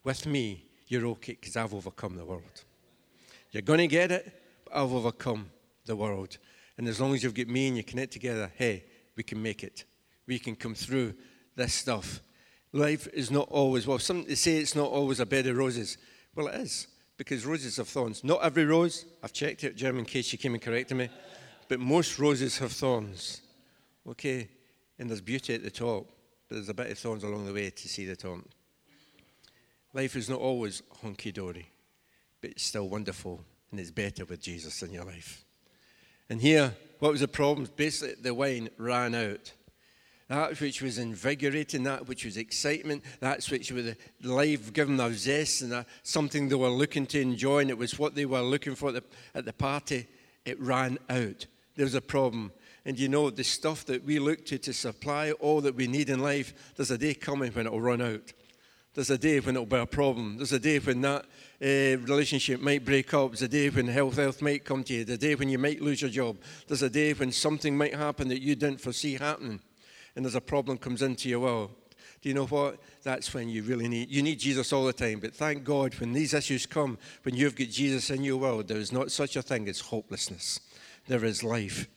With 0.03 0.25
me, 0.25 0.65
you're 0.87 1.05
okay 1.07 1.37
because 1.39 1.55
I've 1.55 1.73
overcome 1.73 2.17
the 2.17 2.25
world. 2.25 2.63
You're 3.51 3.61
going 3.61 3.79
to 3.79 3.87
get 3.87 4.11
it, 4.11 4.33
but 4.65 4.75
I've 4.75 4.91
overcome 4.91 5.49
the 5.85 5.95
world. 5.95 6.37
And 6.77 6.87
as 6.87 6.99
long 6.99 7.13
as 7.13 7.23
you've 7.23 7.33
got 7.33 7.47
me 7.47 7.67
and 7.67 7.77
you 7.77 7.83
connect 7.83 8.11
together, 8.11 8.51
hey, 8.55 8.83
we 9.15 9.23
can 9.23 9.41
make 9.41 9.63
it 9.63 9.85
we 10.27 10.39
can 10.39 10.55
come 10.55 10.75
through 10.75 11.13
this 11.55 11.73
stuff. 11.73 12.21
Life 12.71 13.07
is 13.13 13.29
not 13.29 13.47
always, 13.49 13.85
well, 13.85 13.99
some 13.99 14.23
they 14.23 14.35
say 14.35 14.57
it's 14.57 14.75
not 14.75 14.89
always 14.89 15.19
a 15.19 15.25
bed 15.25 15.45
of 15.47 15.57
roses. 15.57 15.97
Well, 16.35 16.47
it 16.47 16.55
is, 16.55 16.87
because 17.17 17.45
roses 17.45 17.77
have 17.77 17.87
thorns. 17.87 18.23
Not 18.23 18.43
every 18.43 18.65
rose, 18.65 19.05
I've 19.21 19.33
checked 19.33 19.63
it, 19.63 19.75
Jim, 19.75 19.99
in 19.99 20.05
case 20.05 20.31
you 20.31 20.39
came 20.39 20.53
and 20.53 20.61
corrected 20.61 20.97
me, 20.97 21.09
but 21.67 21.79
most 21.79 22.17
roses 22.17 22.57
have 22.57 22.71
thorns. 22.71 23.41
Okay? 24.07 24.49
And 24.97 25.09
there's 25.09 25.21
beauty 25.21 25.53
at 25.53 25.63
the 25.63 25.71
top, 25.71 26.07
but 26.49 26.55
there's 26.55 26.69
a 26.69 26.73
bit 26.73 26.91
of 26.91 26.97
thorns 26.97 27.23
along 27.23 27.45
the 27.45 27.53
way 27.53 27.69
to 27.69 27.87
see 27.87 28.05
the 28.05 28.15
top. 28.15 28.39
Life 29.93 30.15
is 30.15 30.29
not 30.29 30.39
always 30.39 30.81
hunky 31.01 31.31
dory, 31.31 31.67
but 32.41 32.51
it's 32.51 32.63
still 32.63 32.89
wonderful 32.89 33.41
and 33.69 33.79
it's 33.79 33.91
better 33.91 34.25
with 34.25 34.41
Jesus 34.41 34.81
in 34.81 34.91
your 34.91 35.03
life. 35.03 35.45
And 36.29 36.41
here, 36.41 36.75
what 36.99 37.11
was 37.11 37.21
the 37.21 37.27
problem? 37.27 37.67
Basically, 37.75 38.15
the 38.21 38.33
wine 38.33 38.69
ran 38.77 39.13
out. 39.13 39.51
That 40.29 40.59
which 40.59 40.81
was 40.81 40.97
invigorating, 40.97 41.83
that 41.83 42.07
which 42.07 42.25
was 42.25 42.37
excitement, 42.37 43.03
that 43.19 43.45
which 43.45 43.71
was 43.71 43.95
life 44.23 44.71
giving 44.73 44.97
them 44.97 45.13
zest 45.13 45.61
and 45.61 45.85
something 46.01 46.47
they 46.47 46.55
were 46.55 46.69
looking 46.69 47.05
to 47.07 47.21
enjoy, 47.21 47.59
and 47.59 47.69
it 47.69 47.77
was 47.77 47.99
what 47.99 48.15
they 48.15 48.25
were 48.25 48.41
looking 48.41 48.75
for 48.75 48.89
at 48.89 48.95
the, 48.95 49.03
at 49.35 49.45
the 49.45 49.53
party, 49.53 50.07
it 50.45 50.59
ran 50.59 50.97
out. 51.09 51.45
There 51.75 51.85
was 51.85 51.95
a 51.95 52.01
problem. 52.01 52.51
And 52.85 52.99
you 52.99 53.07
know, 53.07 53.29
the 53.29 53.43
stuff 53.43 53.85
that 53.85 54.03
we 54.03 54.19
look 54.19 54.45
to 54.47 54.57
to 54.57 54.73
supply 54.73 55.31
all 55.31 55.61
that 55.61 55.75
we 55.75 55.87
need 55.87 56.09
in 56.09 56.19
life, 56.19 56.73
there's 56.75 56.91
a 56.91 56.97
day 56.97 57.13
coming 57.13 57.51
when 57.51 57.65
it 57.65 57.71
will 57.71 57.81
run 57.81 58.01
out. 58.01 58.33
There's 58.93 59.09
a 59.09 59.17
day 59.17 59.39
when 59.39 59.55
it'll 59.55 59.65
be 59.65 59.77
a 59.77 59.85
problem. 59.87 60.37
There's 60.37 60.51
a 60.51 60.59
day 60.59 60.77
when 60.77 61.01
that 61.01 61.25
uh, 61.61 61.97
relationship 62.03 62.61
might 62.61 62.85
break 62.85 63.11
up. 63.13 63.31
There's 63.31 63.41
a 63.41 63.47
day 63.47 63.69
when 63.69 63.87
health, 63.87 64.17
health 64.17 64.41
might 64.41 64.65
come 64.65 64.83
to 64.83 64.93
you. 64.93 65.03
There's 65.03 65.17
a 65.17 65.21
day 65.21 65.35
when 65.35 65.49
you 65.49 65.57
might 65.57 65.81
lose 65.81 66.01
your 66.01 66.11
job. 66.11 66.37
There's 66.67 66.83
a 66.83 66.89
day 66.89 67.13
when 67.13 67.31
something 67.31 67.75
might 67.75 67.95
happen 67.95 68.27
that 68.27 68.41
you 68.41 68.55
didn't 68.55 68.81
foresee 68.81 69.15
happening. 69.15 69.61
And 70.15 70.23
there's 70.23 70.35
a 70.35 70.41
problem 70.41 70.77
comes 70.77 71.01
into 71.01 71.29
your 71.29 71.41
world. 71.41 71.71
Do 72.21 72.29
you 72.29 72.35
know 72.35 72.45
what? 72.45 72.79
That's 73.03 73.33
when 73.33 73.49
you 73.49 73.63
really 73.63 73.89
need, 73.89 74.09
you 74.09 74.23
need 74.23 74.39
Jesus 74.39 74.71
all 74.71 74.85
the 74.85 74.93
time. 74.93 75.19
But 75.19 75.35
thank 75.35 75.63
God 75.63 75.93
when 75.95 76.13
these 76.13 76.33
issues 76.33 76.65
come, 76.65 76.97
when 77.23 77.35
you've 77.35 77.55
got 77.55 77.67
Jesus 77.67 78.09
in 78.09 78.23
your 78.23 78.37
world, 78.37 78.67
there 78.67 78.77
is 78.77 78.93
not 78.93 79.11
such 79.11 79.35
a 79.35 79.41
thing 79.41 79.67
as 79.67 79.81
hopelessness. 79.81 80.61
There 81.07 81.25
is 81.25 81.43
life. 81.43 81.87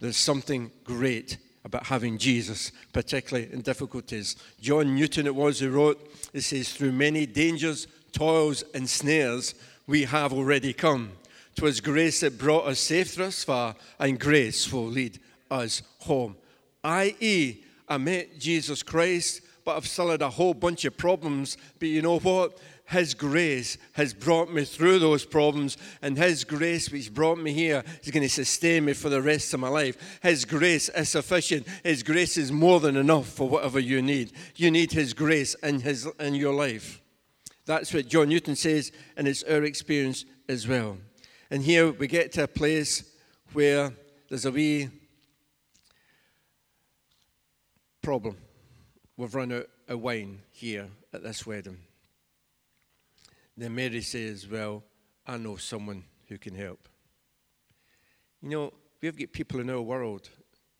There's 0.00 0.18
something 0.18 0.70
great 0.84 1.38
about 1.64 1.86
having 1.86 2.18
Jesus, 2.18 2.72
particularly 2.92 3.50
in 3.50 3.62
difficulties. 3.62 4.36
John 4.60 4.94
Newton, 4.94 5.26
it 5.26 5.34
was 5.34 5.60
who 5.60 5.70
wrote, 5.70 6.10
it 6.34 6.42
says, 6.42 6.70
Through 6.70 6.92
many 6.92 7.24
dangers, 7.24 7.86
toils, 8.12 8.64
and 8.74 8.88
snares, 8.88 9.54
we 9.86 10.04
have 10.04 10.32
already 10.32 10.74
come. 10.74 11.12
'Twas 11.54 11.80
grace 11.80 12.20
that 12.20 12.36
brought 12.36 12.66
us 12.66 12.80
safe 12.80 13.14
thus 13.14 13.44
far, 13.44 13.76
and 13.98 14.18
grace 14.18 14.72
will 14.72 14.86
lead 14.86 15.20
us 15.50 15.82
home. 16.00 16.36
I.e., 16.84 17.64
I 17.88 17.96
met 17.98 18.38
Jesus 18.38 18.82
Christ, 18.82 19.40
but 19.64 19.76
I've 19.76 19.86
still 19.86 20.10
had 20.10 20.22
a 20.22 20.30
whole 20.30 20.54
bunch 20.54 20.84
of 20.84 20.96
problems. 20.96 21.56
But 21.78 21.88
you 21.88 22.02
know 22.02 22.18
what? 22.18 22.58
His 22.86 23.14
grace 23.14 23.78
has 23.92 24.12
brought 24.12 24.52
me 24.52 24.64
through 24.64 24.98
those 24.98 25.24
problems, 25.24 25.78
and 26.02 26.18
His 26.18 26.44
grace, 26.44 26.90
which 26.90 27.12
brought 27.12 27.38
me 27.38 27.52
here, 27.52 27.82
is 28.02 28.10
going 28.10 28.22
to 28.22 28.28
sustain 28.28 28.84
me 28.84 28.92
for 28.92 29.08
the 29.08 29.22
rest 29.22 29.54
of 29.54 29.60
my 29.60 29.68
life. 29.68 30.18
His 30.22 30.44
grace 30.44 30.90
is 30.90 31.08
sufficient. 31.08 31.66
His 31.82 32.02
grace 32.02 32.36
is 32.36 32.52
more 32.52 32.80
than 32.80 32.96
enough 32.96 33.28
for 33.28 33.48
whatever 33.48 33.80
you 33.80 34.02
need. 34.02 34.32
You 34.56 34.70
need 34.70 34.92
His 34.92 35.14
grace 35.14 35.54
in, 35.62 35.80
his, 35.80 36.06
in 36.20 36.34
your 36.34 36.52
life. 36.52 37.00
That's 37.64 37.94
what 37.94 38.08
John 38.08 38.28
Newton 38.28 38.56
says, 38.56 38.92
and 39.16 39.26
it's 39.26 39.42
our 39.44 39.64
experience 39.64 40.26
as 40.48 40.68
well. 40.68 40.98
And 41.50 41.62
here 41.62 41.90
we 41.90 42.06
get 42.06 42.32
to 42.32 42.44
a 42.44 42.48
place 42.48 43.10
where 43.54 43.92
there's 44.28 44.44
a 44.44 44.50
wee 44.50 44.90
problem. 48.04 48.36
We've 49.16 49.34
run 49.34 49.50
out 49.50 49.66
of 49.88 50.00
wine 50.00 50.42
here 50.50 50.88
at 51.14 51.22
this 51.22 51.46
wedding. 51.46 51.78
Then 53.56 53.74
Mary 53.74 54.02
says, 54.02 54.46
Well, 54.46 54.84
I 55.26 55.38
know 55.38 55.56
someone 55.56 56.04
who 56.28 56.36
can 56.36 56.54
help. 56.54 56.86
You 58.42 58.50
know, 58.50 58.72
we've 59.00 59.16
got 59.16 59.32
people 59.32 59.60
in 59.60 59.70
our 59.70 59.80
world 59.80 60.28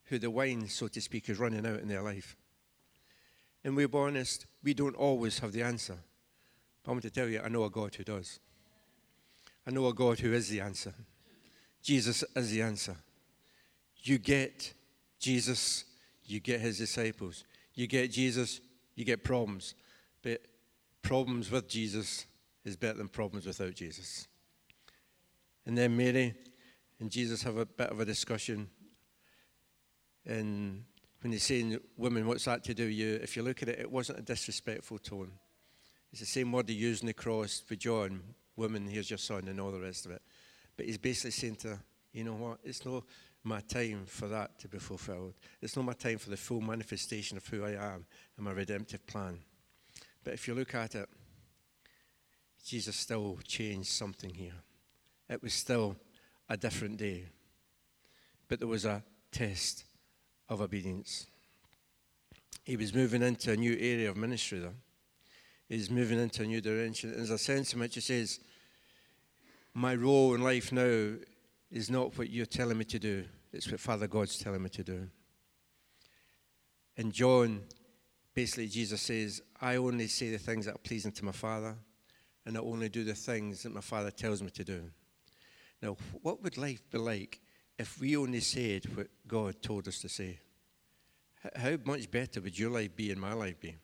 who 0.05 0.19
the 0.19 0.31
wine, 0.31 0.69
so 0.69 0.87
to 0.89 1.01
speak, 1.01 1.31
is 1.31 1.39
running 1.39 1.67
out 1.67 1.81
in 1.81 1.89
their 1.89 2.03
life. 2.03 2.37
And 3.65 3.75
we'll 3.75 3.89
be 3.89 3.97
honest, 3.97 4.45
we 4.63 4.75
don't 4.75 4.97
always 4.97 5.39
have 5.39 5.53
the 5.53 5.63
answer. 5.63 5.97
But 6.83 6.91
I 6.91 6.93
want 6.93 7.05
to 7.05 7.11
tell 7.11 7.29
you, 7.29 7.41
I 7.43 7.49
know 7.49 7.65
a 7.65 7.71
God 7.71 7.95
who 7.95 8.05
does. 8.05 8.39
I 9.67 9.71
know 9.71 9.87
a 9.87 9.95
God 9.95 10.19
who 10.19 10.35
is 10.35 10.51
the 10.51 10.61
answer. 10.61 10.93
Jesus 11.83 12.23
is 12.37 12.51
the 12.51 12.61
answer. 12.61 12.97
You 14.03 14.19
get 14.19 14.75
Jesus, 15.19 15.85
you 16.27 16.41
get 16.41 16.61
his 16.61 16.79
disciples. 16.79 17.45
You 17.75 17.87
get 17.87 18.11
Jesus, 18.11 18.61
you 18.95 19.05
get 19.05 19.25
problems. 19.25 19.75
But 20.23 20.43
problems 21.03 21.51
with 21.51 21.69
Jesus 21.69 22.27
is 22.65 22.77
better 22.77 22.99
than 22.99 23.09
problems 23.09 23.47
without 23.47 23.75
Jesus. 23.75 24.27
And 25.67 25.77
then 25.77 25.97
Mary 25.97 26.35
and 27.01 27.11
Jesus 27.11 27.43
have 27.43 27.57
a 27.57 27.67
bit 27.67 27.91
of 27.91 28.01
a 28.01 28.05
discussion. 28.05 28.69
And 30.27 30.85
when 31.21 31.33
he's 31.33 31.43
saying, 31.43 31.79
Women, 31.97 32.27
what's 32.27 32.45
that 32.45 32.65
to 32.65 32.75
do 32.75 32.85
with 32.85 32.95
you? 32.95 33.15
If 33.23 33.37
you 33.37 33.43
look 33.43 33.63
at 33.63 33.69
it, 33.69 33.81
it 33.81 33.91
wasn't 33.91 34.19
a 34.19 34.23
disrespectful 34.23 34.99
tone. 34.99 35.33
It's 36.13 36.21
the 36.21 36.27
same 36.27 36.53
word 36.53 36.69
he 36.69 36.75
used 36.75 37.03
in 37.03 37.09
the 37.09 37.13
cross 37.13 37.61
for 37.67 37.75
John 37.75 38.23
Woman, 38.57 38.87
here's 38.87 39.11
your 39.11 39.19
son, 39.19 39.49
and 39.49 39.61
all 39.61 39.73
the 39.73 39.81
rest 39.81 40.07
of 40.07 40.13
it. 40.13 40.23
But 40.77 40.87
he's 40.87 40.99
basically 40.99 41.33
saying 41.33 41.57
to 41.57 41.69
her, 41.69 41.81
You 42.13 42.25
know 42.25 42.35
what? 42.35 42.59
It's 42.63 42.85
not 42.85 43.05
my 43.45 43.61
time 43.61 44.07
for 44.07 44.27
that 44.29 44.59
to 44.59 44.69
be 44.69 44.79
fulfilled. 44.79 45.35
It's 45.61 45.77
not 45.77 45.85
my 45.85 45.93
time 45.93 46.19
for 46.19 46.31
the 46.31 46.37
full 46.37 46.63
manifestation 46.63 47.37
of 47.37 47.47
who 47.47 47.65
I 47.65 47.73
am 47.73 48.07
and 48.37 48.47
my 48.47 48.53
redemptive 48.53 49.07
plan. 49.07 49.39
But 50.25 50.33
if 50.33 50.49
you 50.49 50.55
look 50.55 50.75
at 50.75 50.95
it, 50.95 51.09
Jesus 52.65 52.97
still 52.97 53.39
changed 53.47 53.91
something 53.91 54.31
here. 54.31 54.55
It 55.29 55.43
was 55.43 55.53
still 55.53 55.97
a 56.49 56.57
different 56.57 56.97
day. 56.97 57.27
But 58.49 58.59
there 58.61 58.69
was 58.69 58.87
a 58.87 59.03
test 59.31 59.85
of 60.49 60.63
obedience. 60.63 61.27
He 62.65 62.77
was 62.77 62.95
moving 62.95 63.23
into 63.23 63.53
a 63.53 63.57
new 63.57 63.77
area 63.79 64.09
of 64.09 64.17
ministry, 64.17 64.61
though. 64.61 64.75
He's 65.69 65.91
moving 65.91 66.19
into 66.19 66.43
a 66.43 66.47
new 66.47 66.63
direction. 66.63 67.13
There's 67.13 67.31
a 67.31 67.39
sense 67.39 67.75
in 67.75 67.81
which 67.81 67.95
he 67.95 68.01
says, 68.01 68.41
My 69.75 69.95
role 69.95 70.35
in 70.35 70.43
life 70.43 70.73
now 70.73 71.15
is 71.75 71.91
not 71.91 72.17
what 72.17 72.31
you're 72.31 72.47
telling 72.47 72.79
me 72.79 72.85
to 72.85 73.01
do, 73.01 73.25
it's 73.53 73.69
what 73.69 73.81
Father 73.81 74.07
God's 74.07 74.39
telling 74.39 74.63
me 74.63 74.71
to 74.71 74.85
do. 74.85 75.09
And 76.97 77.13
John, 77.13 77.63
basically, 78.33 78.69
Jesus 78.69 79.03
says, 79.03 79.43
I 79.61 79.75
only 79.77 80.07
say 80.07 80.31
the 80.31 80.39
things 80.39 80.67
that 80.67 80.77
are 80.77 80.79
pleasing 80.79 81.11
to 81.13 81.25
my 81.25 81.33
Father 81.33 81.75
and 82.47 82.57
I 82.57 82.61
only 82.61 82.89
do 82.89 83.03
the 83.03 83.15
things 83.15 83.65
that 83.65 83.75
my 83.75 83.81
Father 83.81 84.13
tells 84.13 84.41
me 84.41 84.51
to 84.51 84.65
do. 84.65 84.85
Now, 85.83 85.97
what 86.23 86.43
would 86.45 86.57
life 86.57 86.89
be 86.91 86.99
like 86.99 87.41
if 87.77 88.01
we 88.01 88.17
only 88.17 88.41
said 88.41 88.85
what 88.97 89.09
God 89.27 89.61
told 89.61 89.89
us 89.89 89.99
to 90.01 90.09
say? 90.09 90.39
How 91.57 91.77
much 91.85 92.09
better 92.09 92.41
would 92.41 92.57
your 92.57 92.71
life 92.71 92.95
be 92.95 93.11
and 93.11 93.21
my 93.21 93.33
life 93.33 93.59
be? 93.61 93.77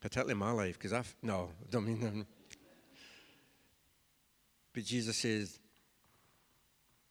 Particularly 0.00 0.34
my 0.34 0.52
life, 0.52 0.78
because 0.78 0.92
I've, 0.92 1.16
no, 1.22 1.50
I 1.60 1.70
don't 1.70 1.86
mean 1.86 2.00
that. 2.02 2.26
But 4.72 4.84
Jesus 4.84 5.16
says, 5.16 5.58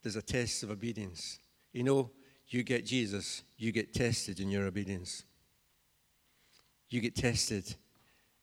there's 0.04 0.18
a 0.18 0.22
test 0.22 0.64
of 0.64 0.70
obedience. 0.70 1.40
You 1.72 1.84
know, 1.84 2.12
you 2.50 2.62
get 2.62 2.86
Jesus, 2.86 3.42
you 3.58 3.72
get 3.72 3.94
tested 3.94 4.40
in 4.40 4.50
your 4.50 4.68
obedience. 4.68 5.24
You 6.90 7.02
get 7.02 7.16
tested 7.16 7.74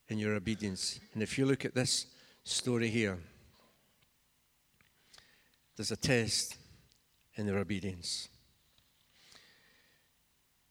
in 0.08 0.18
your 0.18 0.34
obedience. 0.34 0.98
And 1.12 1.22
if 1.22 1.38
you 1.38 1.46
look 1.46 1.64
at 1.64 1.74
this 1.74 2.06
story 2.42 2.88
here, 2.88 3.18
there's 5.76 5.92
a 5.92 5.96
test 5.96 6.56
in 7.36 7.46
their 7.46 7.58
obedience. 7.58 8.28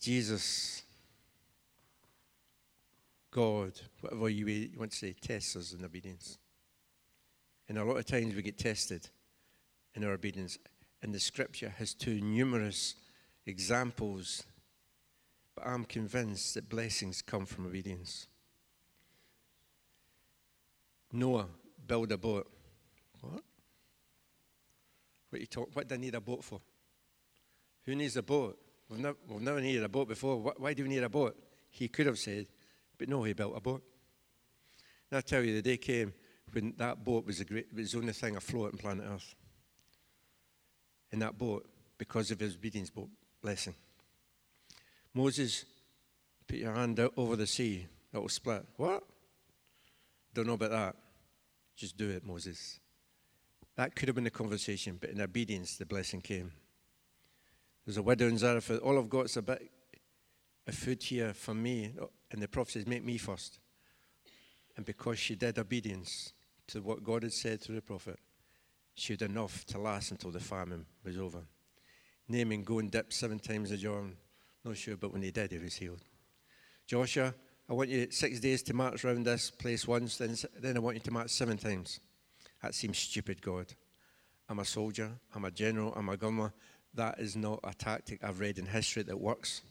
Jesus, 0.01 0.81
God, 3.31 3.73
whatever 4.01 4.29
you 4.29 4.69
want 4.77 4.91
to 4.91 4.97
say, 4.97 5.15
tests 5.21 5.55
us 5.55 5.73
in 5.73 5.85
obedience. 5.85 6.37
And 7.67 7.77
a 7.77 7.83
lot 7.83 7.97
of 7.97 8.05
times 8.05 8.35
we 8.35 8.41
get 8.41 8.57
tested 8.57 9.07
in 9.93 10.03
our 10.03 10.13
obedience. 10.13 10.57
And 11.01 11.13
the 11.13 11.19
scripture 11.19 11.73
has 11.77 11.93
too 11.93 12.19
numerous 12.19 12.95
examples, 13.45 14.43
but 15.55 15.65
I'm 15.65 15.85
convinced 15.85 16.55
that 16.55 16.69
blessings 16.69 17.21
come 17.21 17.45
from 17.45 17.65
obedience. 17.65 18.27
Noah 21.11 21.47
build 21.87 22.11
a 22.11 22.17
boat. 22.17 22.51
What? 23.21 23.43
What, 25.29 25.41
you 25.41 25.47
talk, 25.47 25.69
what 25.73 25.87
do 25.87 25.95
I 25.95 25.97
need 25.97 26.15
a 26.15 26.21
boat 26.21 26.43
for? 26.43 26.59
Who 27.85 27.95
needs 27.95 28.17
a 28.17 28.23
boat? 28.23 28.59
We've 28.89 28.99
never, 28.99 29.17
we've 29.27 29.41
never 29.41 29.61
needed 29.61 29.83
a 29.83 29.89
boat 29.89 30.07
before. 30.07 30.37
Why 30.57 30.73
do 30.73 30.83
we 30.83 30.89
need 30.89 31.03
a 31.03 31.09
boat? 31.09 31.37
He 31.69 31.87
could 31.87 32.07
have 32.07 32.17
said, 32.17 32.47
but 32.97 33.07
no, 33.07 33.23
he 33.23 33.33
built 33.33 33.55
a 33.55 33.61
boat. 33.61 33.83
And 35.09 35.17
I 35.17 35.21
tell 35.21 35.43
you, 35.43 35.53
the 35.53 35.61
day 35.61 35.77
came 35.77 36.13
when 36.51 36.73
that 36.77 37.03
boat 37.03 37.25
was, 37.25 37.39
a 37.39 37.45
great, 37.45 37.73
was 37.73 37.91
the 37.91 37.99
only 37.99 38.13
thing 38.13 38.35
afloat 38.35 38.73
on 38.73 38.79
planet 38.79 39.05
Earth. 39.07 39.35
In 41.11 41.19
that 41.19 41.37
boat, 41.37 41.67
because 41.97 42.31
of 42.31 42.39
his 42.39 42.55
obedience, 42.55 42.89
boat 42.89 43.09
blessing. 43.41 43.75
Moses, 45.13 45.65
put 46.47 46.57
your 46.57 46.73
hand 46.73 46.99
out 46.99 47.13
over 47.17 47.35
the 47.35 47.47
sea, 47.47 47.87
it 48.13 48.17
will 48.17 48.29
split. 48.29 48.65
What? 48.77 49.03
Don't 50.33 50.47
know 50.47 50.53
about 50.53 50.71
that. 50.71 50.95
Just 51.75 51.97
do 51.97 52.09
it, 52.09 52.25
Moses. 52.25 52.79
That 53.75 53.95
could 53.95 54.09
have 54.09 54.15
been 54.15 54.25
the 54.25 54.29
conversation, 54.29 54.97
but 54.99 55.09
in 55.09 55.21
obedience, 55.21 55.77
the 55.77 55.85
blessing 55.85 56.21
came. 56.21 56.51
There's 57.85 57.97
a 57.97 58.03
widow 58.03 58.27
in 58.27 58.37
Zarephath. 58.37 58.81
All 58.81 58.99
I've 58.99 59.09
got 59.09 59.25
is 59.25 59.37
a 59.37 59.41
bit 59.41 59.71
of 60.67 60.75
food 60.75 61.01
here 61.01 61.33
for 61.33 61.53
me. 61.53 61.93
And 62.31 62.41
the 62.41 62.47
prophet 62.47 62.73
says, 62.73 62.87
Make 62.87 63.03
me 63.03 63.17
first. 63.17 63.59
And 64.77 64.85
because 64.85 65.17
she 65.17 65.35
did 65.35 65.57
obedience 65.57 66.33
to 66.67 66.81
what 66.81 67.03
God 67.03 67.23
had 67.23 67.33
said 67.33 67.61
through 67.61 67.75
the 67.75 67.81
prophet, 67.81 68.19
she 68.99 69.13
had 69.13 69.21
enough 69.21 69.65
to 69.65 69.79
last 69.79 70.11
until 70.11 70.31
the 70.31 70.39
famine 70.39 70.85
was 71.03 71.17
over. 71.17 71.41
Naaman 72.27 72.63
go 72.63 72.79
and 72.79 72.91
dip 72.91 73.11
seven 73.11 73.39
times 73.39 73.71
a 73.71 73.77
Jordan. 73.77 74.15
Not 74.63 74.77
sure, 74.77 74.97
but 74.97 75.11
when 75.11 75.21
he 75.21 75.31
did, 75.31 75.51
he 75.51 75.57
was 75.57 75.75
healed. 75.75 76.01
Joshua, 76.85 77.33
I 77.69 77.73
want 77.73 77.89
you 77.89 78.07
six 78.11 78.39
days 78.39 78.63
to 78.63 78.73
march 78.73 79.05
around 79.05 79.25
this 79.25 79.51
place 79.51 79.87
once, 79.87 80.17
then, 80.17 80.35
then 80.59 80.75
I 80.75 80.79
want 80.79 80.95
you 80.95 81.01
to 81.01 81.11
march 81.11 81.29
seven 81.29 81.57
times. 81.57 81.99
That 82.61 82.75
seems 82.75 82.97
stupid, 82.97 83.41
God. 83.41 83.73
I'm 84.49 84.59
a 84.59 84.65
soldier, 84.65 85.11
I'm 85.35 85.45
a 85.45 85.51
general, 85.51 85.93
I'm 85.95 86.09
a 86.09 86.17
gunner. 86.17 86.51
That 86.95 87.19
is 87.19 87.35
not 87.35 87.59
a 87.63 87.73
tactic 87.73 88.23
I've 88.23 88.39
read 88.39 88.57
in 88.57 88.65
history 88.65 89.03
that 89.03 89.19
works. 89.19 89.61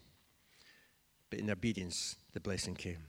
But 1.30 1.40
in 1.40 1.50
obedience, 1.50 2.16
the 2.32 2.40
blessing 2.40 2.76
came. 2.76 3.04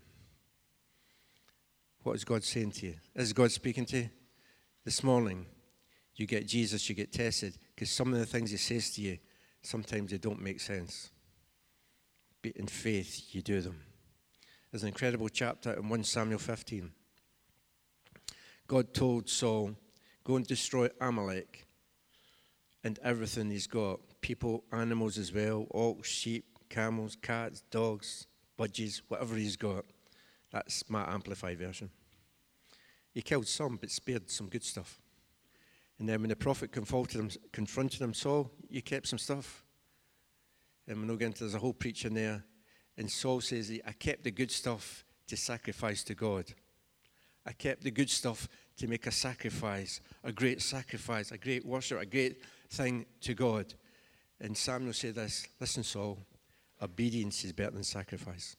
What 2.03 2.15
is 2.15 2.23
God 2.23 2.43
saying 2.43 2.71
to 2.71 2.87
you? 2.87 2.95
Is 3.15 3.33
God 3.33 3.51
speaking 3.51 3.85
to 3.87 3.97
you? 3.97 4.09
This 4.83 5.03
morning, 5.03 5.45
you 6.19 6.27
get 6.27 6.47
Jesus, 6.47 6.87
you 6.89 6.95
get 6.95 7.11
tested, 7.11 7.57
because 7.75 7.89
some 7.89 8.13
of 8.13 8.19
the 8.19 8.25
things 8.25 8.51
He 8.51 8.57
says 8.57 8.91
to 8.91 9.01
you, 9.01 9.17
sometimes 9.61 10.11
they 10.11 10.17
don't 10.17 10.41
make 10.41 10.59
sense. 10.59 11.11
But 12.41 12.53
in 12.53 12.67
faith, 12.67 13.29
you 13.31 13.41
do 13.41 13.61
them. 13.61 13.79
There's 14.71 14.83
an 14.83 14.89
incredible 14.89 15.29
chapter 15.29 15.73
in 15.73 15.89
1 15.89 16.03
Samuel 16.03 16.39
15. 16.39 16.91
God 18.67 18.93
told 18.93 19.29
Saul, 19.29 19.75
Go 20.23 20.35
and 20.35 20.45
destroy 20.45 20.89
Amalek 21.01 21.65
and 22.83 22.99
everything 23.03 23.49
he's 23.49 23.67
got 23.67 23.99
people, 24.21 24.63
animals 24.71 25.17
as 25.17 25.33
well, 25.33 25.65
ox, 25.73 26.07
sheep, 26.07 26.45
camels, 26.69 27.17
cats, 27.21 27.63
dogs, 27.71 28.27
budgies, 28.57 29.01
whatever 29.07 29.35
he's 29.35 29.55
got. 29.55 29.85
That's 30.51 30.87
my 30.89 31.11
amplified 31.11 31.57
version. 31.57 31.89
He 33.11 33.21
killed 33.21 33.47
some, 33.47 33.77
but 33.77 33.89
spared 33.89 34.29
some 34.29 34.49
good 34.49 34.63
stuff. 34.63 34.99
And 35.99 36.07
then 36.07 36.21
when 36.21 36.29
the 36.29 36.35
prophet 36.35 36.71
confronted 36.71 37.19
him, 37.19 37.29
confronted 37.51 38.01
him 38.01 38.13
Saul, 38.13 38.49
you 38.69 38.81
kept 38.81 39.07
some 39.07 39.19
stuff. 39.19 39.63
And 40.87 41.05
not 41.05 41.19
getting 41.19 41.27
into 41.27 41.43
there's 41.43 41.55
a 41.55 41.59
whole 41.59 41.73
preaching 41.73 42.13
there. 42.13 42.43
And 42.97 43.11
Saul 43.11 43.41
says, 43.41 43.71
I 43.85 43.91
kept 43.91 44.23
the 44.23 44.31
good 44.31 44.49
stuff 44.49 45.03
to 45.27 45.37
sacrifice 45.37 46.03
to 46.05 46.15
God. 46.15 46.45
I 47.45 47.51
kept 47.51 47.83
the 47.83 47.91
good 47.91 48.09
stuff 48.09 48.47
to 48.77 48.87
make 48.87 49.07
a 49.07 49.11
sacrifice, 49.11 50.01
a 50.23 50.31
great 50.31 50.61
sacrifice, 50.61 51.31
a 51.31 51.37
great 51.37 51.65
worship, 51.65 52.01
a 52.01 52.05
great 52.05 52.41
thing 52.69 53.05
to 53.21 53.33
God. 53.33 53.73
And 54.41 54.57
Samuel 54.57 54.93
said 54.93 55.15
this 55.15 55.47
Listen, 55.59 55.83
Saul, 55.83 56.17
obedience 56.81 57.43
is 57.43 57.51
better 57.51 57.71
than 57.71 57.83
sacrifice. 57.83 58.55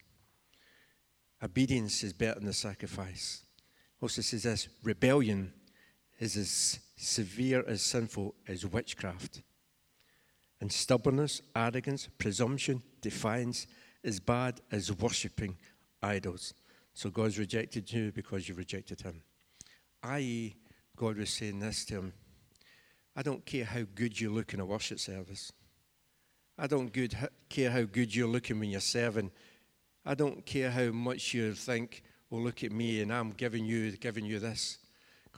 Obedience 1.42 2.04
is 2.04 2.12
better 2.12 2.34
than 2.34 2.46
the 2.46 2.52
sacrifice. 2.52 3.44
Also 4.00 4.22
says 4.22 4.42
this 4.42 4.68
rebellion 4.82 5.52
is 6.18 6.36
as 6.36 6.80
severe 7.00 7.64
as 7.66 7.82
sinful 7.82 8.34
as 8.46 8.66
witchcraft. 8.66 9.42
And 10.60 10.70
stubbornness, 10.70 11.40
arrogance, 11.56 12.08
presumption, 12.18 12.82
defiance 13.00 13.66
is 14.02 14.20
bad 14.20 14.60
as 14.70 14.92
worshipping 14.92 15.56
idols. 16.02 16.54
So 16.92 17.08
God's 17.08 17.38
rejected 17.38 17.90
you 17.90 18.12
because 18.12 18.48
you 18.48 18.54
rejected 18.54 19.00
him. 19.00 19.22
I.e., 20.02 20.56
God 20.96 21.16
was 21.16 21.30
saying 21.30 21.60
this 21.60 21.84
to 21.86 21.94
him 21.94 22.12
I 23.16 23.22
don't 23.22 23.44
care 23.44 23.64
how 23.64 23.82
good 23.94 24.20
you 24.20 24.30
look 24.30 24.54
in 24.54 24.60
a 24.60 24.64
worship 24.64 25.00
service. 25.00 25.52
I 26.56 26.66
don't 26.66 26.92
good, 26.92 27.16
care 27.48 27.70
how 27.70 27.82
good 27.82 28.14
you're 28.14 28.28
looking 28.28 28.60
when 28.60 28.70
you're 28.70 28.80
serving. 28.80 29.30
I 30.04 30.14
don't 30.14 30.44
care 30.44 30.70
how 30.70 30.90
much 30.90 31.34
you 31.34 31.54
think, 31.54 32.02
well, 32.28 32.42
look 32.42 32.62
at 32.62 32.72
me 32.72 33.00
and 33.00 33.12
I'm 33.12 33.30
giving 33.30 33.64
you, 33.64 33.96
giving 33.96 34.24
you 34.24 34.38
this. 34.38 34.78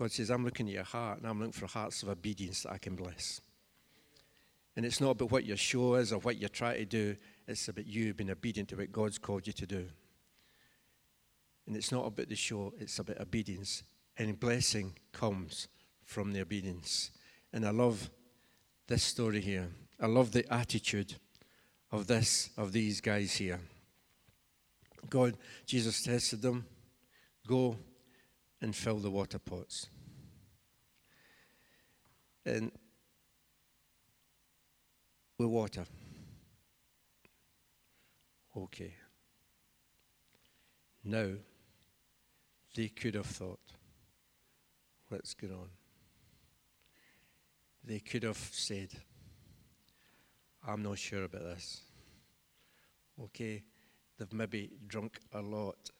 God 0.03 0.11
says, 0.11 0.33
I'm 0.33 0.45
looking 0.45 0.67
at 0.67 0.75
your 0.75 0.83
heart 0.83 1.19
and 1.19 1.29
I'm 1.29 1.39
looking 1.39 1.53
for 1.53 1.69
hearts 1.69 2.03
of 2.03 2.09
obedience 2.09 2.65
that 2.65 2.73
I 2.73 2.79
can 2.79 2.97
bless. 2.97 3.41
And 4.75 4.85
it's 4.85 5.01
not 5.01 5.11
about 5.11 5.31
what 5.31 5.45
your 5.45 5.57
show 5.57 5.95
is 5.95 6.13
or 6.13 6.19
what 6.19 6.41
you 6.41 6.49
try 6.49 6.77
to 6.77 6.85
do, 6.85 7.15
it's 7.47 7.69
about 7.69 7.87
you 7.87 8.13
being 8.13 8.33
obedient 8.33 8.71
to 8.71 8.77
what 8.77 8.91
God's 8.91 9.19
called 9.19 9.47
you 9.47 9.53
to 9.53 9.65
do. 9.65 9.87
And 11.69 11.77
it's 11.77 11.93
not 11.93 12.05
about 12.05 12.29
the 12.29 12.35
show, 12.35 12.75
it's 12.81 12.99
about 12.99 13.21
obedience. 13.21 13.85
And 14.17 14.41
blessing 14.41 14.95
comes 15.13 15.69
from 16.05 16.33
the 16.33 16.41
obedience. 16.41 17.13
And 17.53 17.65
I 17.65 17.71
love 17.71 18.11
this 18.89 19.05
story 19.05 19.41
here. 19.41 19.69
I 20.01 20.07
love 20.07 20.33
the 20.33 20.53
attitude 20.53 21.15
of 21.93 22.09
this 22.09 22.51
of 22.57 22.73
these 22.73 23.01
guys 23.01 23.37
here. 23.37 23.61
God, 25.09 25.37
Jesus 25.65 26.03
tested 26.03 26.43
them, 26.43 26.67
go 27.47 27.77
and 28.61 28.75
fill 28.75 28.99
the 28.99 29.13
water 29.13 29.39
pots. 29.39 29.89
And 32.45 32.73
with 35.39 35.49
water. 35.49 35.85
Okay. 38.57 38.95
Now, 41.05 41.31
they 42.75 42.89
could 42.89 43.15
have 43.15 43.27
thought, 43.27 43.61
what's 45.09 45.35
going 45.35 45.53
on? 45.53 45.69
They 47.85 47.99
could 47.99 48.23
have 48.23 48.37
said, 48.37 48.89
I'm 50.67 50.83
not 50.83 50.99
sure 50.99 51.25
about 51.25 51.43
this. 51.43 51.81
Okay, 53.21 53.63
they've 54.19 54.33
maybe 54.33 54.71
drunk 54.87 55.19
a 55.33 55.41
lot. 55.41 55.91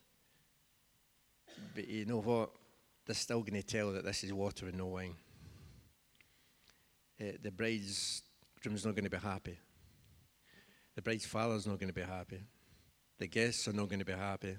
But 1.75 1.89
you 1.89 2.05
know 2.07 2.21
what? 2.21 2.51
They're 3.05 3.15
still 3.15 3.41
going 3.41 3.61
to 3.61 3.67
tell 3.67 3.93
that 3.93 4.05
this 4.05 4.23
is 4.23 4.33
water 4.33 4.67
and 4.67 4.79
no 4.79 4.87
wine. 4.87 5.17
Uh, 7.23 7.33
the 7.41 7.53
bride's 7.53 8.23
groom's 8.61 8.85
not 8.85 8.95
going 8.95 9.05
to 9.05 9.11
be 9.11 9.17
happy. 9.17 9.59
The 10.97 11.03
bride's 11.03 11.27
father's 11.27 11.67
not 11.67 11.79
going 11.79 11.89
to 11.89 11.95
be 11.95 12.03
happy. 12.03 12.41
The 13.19 13.29
guests 13.29 13.69
are 13.69 13.73
not 13.73 13.89
going 13.89 14.01
to 14.01 14.05
be 14.05 14.13
happy. 14.13 14.57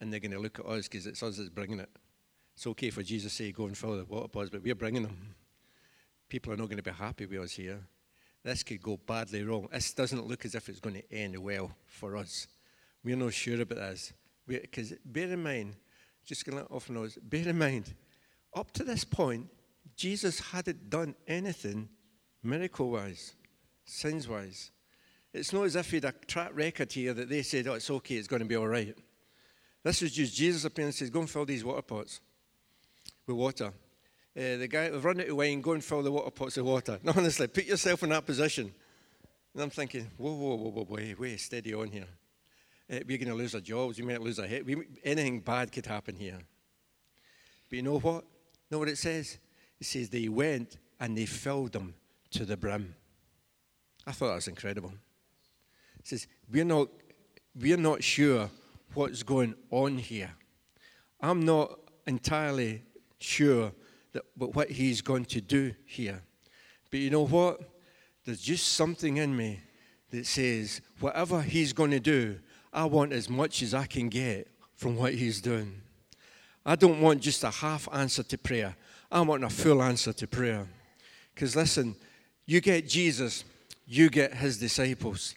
And 0.00 0.12
they're 0.12 0.20
going 0.20 0.32
to 0.32 0.40
look 0.40 0.58
at 0.58 0.66
us 0.66 0.88
because 0.88 1.06
it's 1.06 1.22
us 1.22 1.36
that's 1.36 1.48
bringing 1.48 1.80
it. 1.80 1.90
It's 2.54 2.66
okay 2.66 2.90
for 2.90 3.02
Jesus 3.02 3.36
to 3.36 3.44
say, 3.44 3.52
go 3.52 3.66
and 3.66 3.78
fill 3.78 3.96
the 3.96 4.04
water 4.04 4.28
pots, 4.28 4.50
but 4.50 4.62
we're 4.62 4.74
bringing 4.74 5.04
them. 5.04 5.34
People 6.28 6.52
are 6.52 6.56
not 6.56 6.66
going 6.66 6.78
to 6.78 6.82
be 6.82 6.90
happy 6.90 7.26
with 7.26 7.40
us 7.40 7.52
here. 7.52 7.80
This 8.44 8.62
could 8.62 8.82
go 8.82 8.96
badly 8.96 9.44
wrong. 9.44 9.68
This 9.70 9.92
doesn't 9.92 10.26
look 10.26 10.44
as 10.44 10.54
if 10.54 10.68
it's 10.68 10.80
going 10.80 10.96
to 10.96 11.12
end 11.12 11.38
well 11.38 11.70
for 11.86 12.16
us. 12.16 12.48
We're 13.04 13.16
not 13.16 13.34
sure 13.34 13.60
about 13.60 13.78
this. 13.78 14.12
Because 14.46 14.94
bear 15.04 15.32
in 15.32 15.42
mind, 15.42 15.76
just 16.24 16.44
going 16.44 16.58
to 16.58 16.70
off 16.70 16.90
nose, 16.90 17.18
bear 17.22 17.48
in 17.48 17.58
mind, 17.58 17.94
up 18.54 18.72
to 18.72 18.84
this 18.84 19.04
point, 19.04 19.46
Jesus 19.98 20.38
hadn't 20.38 20.88
done 20.88 21.16
anything 21.26 21.88
miracle 22.44 22.92
wise, 22.92 23.34
sins 23.84 24.28
wise. 24.28 24.70
It's 25.34 25.52
not 25.52 25.64
as 25.64 25.74
if 25.74 25.90
he 25.90 25.96
had 25.96 26.04
a 26.04 26.12
track 26.12 26.52
record 26.54 26.92
here 26.92 27.12
that 27.12 27.28
they 27.28 27.42
said, 27.42 27.66
oh, 27.66 27.74
it's 27.74 27.90
okay, 27.90 28.14
it's 28.14 28.28
going 28.28 28.40
to 28.40 28.46
be 28.46 28.54
all 28.54 28.68
right. 28.68 28.96
This 29.82 30.00
was 30.00 30.12
just 30.12 30.36
Jesus 30.36 30.64
appearing 30.64 30.86
and 30.86 30.94
says, 30.94 31.10
go 31.10 31.18
and 31.18 31.28
fill 31.28 31.44
these 31.44 31.64
water 31.64 31.82
pots 31.82 32.20
with 33.26 33.36
water. 33.36 33.72
Uh, 34.36 34.56
the 34.56 34.68
guy, 34.68 34.88
run 34.90 35.20
out 35.20 35.28
of 35.28 35.36
wine, 35.36 35.60
go 35.60 35.72
and 35.72 35.84
fill 35.84 36.02
the 36.02 36.12
water 36.12 36.30
pots 36.30 36.56
with 36.56 36.66
water. 36.66 37.00
No, 37.02 37.12
honestly, 37.16 37.48
put 37.48 37.66
yourself 37.66 38.04
in 38.04 38.10
that 38.10 38.24
position. 38.24 38.72
And 39.52 39.62
I'm 39.64 39.70
thinking, 39.70 40.08
whoa, 40.16 40.32
whoa, 40.32 40.54
whoa, 40.54 40.70
whoa, 40.70 40.86
wait, 40.88 41.18
wait, 41.18 41.40
steady 41.40 41.74
on 41.74 41.88
here. 41.88 42.06
Uh, 42.88 43.00
we're 43.04 43.18
going 43.18 43.30
to 43.30 43.34
lose 43.34 43.56
our 43.56 43.60
jobs. 43.60 43.98
We 43.98 44.06
might 44.06 44.22
lose 44.22 44.38
our 44.38 44.46
head. 44.46 44.64
We, 44.64 44.76
anything 45.02 45.40
bad 45.40 45.72
could 45.72 45.86
happen 45.86 46.14
here. 46.14 46.38
But 47.68 47.76
you 47.76 47.82
know 47.82 47.98
what? 47.98 48.24
Know 48.70 48.78
what 48.78 48.88
it 48.88 48.98
says? 48.98 49.38
It 49.80 49.86
says 49.86 50.08
they 50.08 50.28
went 50.28 50.76
and 51.00 51.16
they 51.16 51.26
filled 51.26 51.72
them 51.72 51.94
to 52.30 52.44
the 52.44 52.56
brim. 52.56 52.94
I 54.06 54.12
thought 54.12 54.28
that 54.28 54.34
was 54.36 54.48
incredible. 54.48 54.92
It 55.98 56.08
says, 56.08 56.26
we're 56.50 56.64
not, 56.64 56.88
we're 57.54 57.76
not 57.76 58.02
sure 58.02 58.50
what's 58.94 59.22
going 59.22 59.54
on 59.70 59.98
here. 59.98 60.30
I'm 61.20 61.44
not 61.44 61.78
entirely 62.06 62.82
sure 63.18 63.72
that, 64.12 64.24
but 64.36 64.54
what 64.54 64.70
he's 64.70 65.00
going 65.02 65.26
to 65.26 65.40
do 65.40 65.74
here. 65.84 66.22
But 66.90 67.00
you 67.00 67.10
know 67.10 67.26
what? 67.26 67.60
There's 68.24 68.40
just 68.40 68.72
something 68.74 69.18
in 69.18 69.36
me 69.36 69.60
that 70.10 70.26
says, 70.26 70.80
whatever 71.00 71.42
he's 71.42 71.72
going 71.72 71.90
to 71.90 72.00
do, 72.00 72.38
I 72.72 72.84
want 72.84 73.12
as 73.12 73.28
much 73.28 73.62
as 73.62 73.74
I 73.74 73.86
can 73.86 74.08
get 74.08 74.48
from 74.74 74.96
what 74.96 75.14
he's 75.14 75.40
doing. 75.40 75.82
I 76.64 76.76
don't 76.76 77.00
want 77.00 77.20
just 77.20 77.44
a 77.44 77.50
half 77.50 77.88
answer 77.92 78.22
to 78.22 78.38
prayer. 78.38 78.76
I 79.10 79.20
want 79.22 79.44
a 79.44 79.48
full 79.48 79.82
answer 79.82 80.12
to 80.12 80.26
prayer. 80.26 80.66
Because 81.34 81.56
listen, 81.56 81.96
you 82.46 82.60
get 82.60 82.88
Jesus, 82.88 83.44
you 83.86 84.10
get 84.10 84.34
his 84.34 84.58
disciples. 84.58 85.34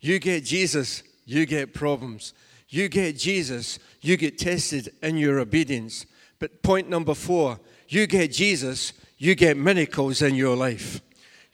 You 0.00 0.18
get 0.18 0.44
Jesus, 0.44 1.02
you 1.24 1.46
get 1.46 1.72
problems. 1.72 2.34
You 2.68 2.88
get 2.88 3.16
Jesus, 3.16 3.78
you 4.00 4.16
get 4.16 4.38
tested 4.38 4.92
in 5.02 5.16
your 5.16 5.38
obedience. 5.38 6.06
But 6.38 6.62
point 6.62 6.90
number 6.90 7.14
four, 7.14 7.58
you 7.88 8.06
get 8.06 8.32
Jesus, 8.32 8.92
you 9.16 9.34
get 9.34 9.56
miracles 9.56 10.20
in 10.22 10.34
your 10.34 10.56
life. 10.56 11.00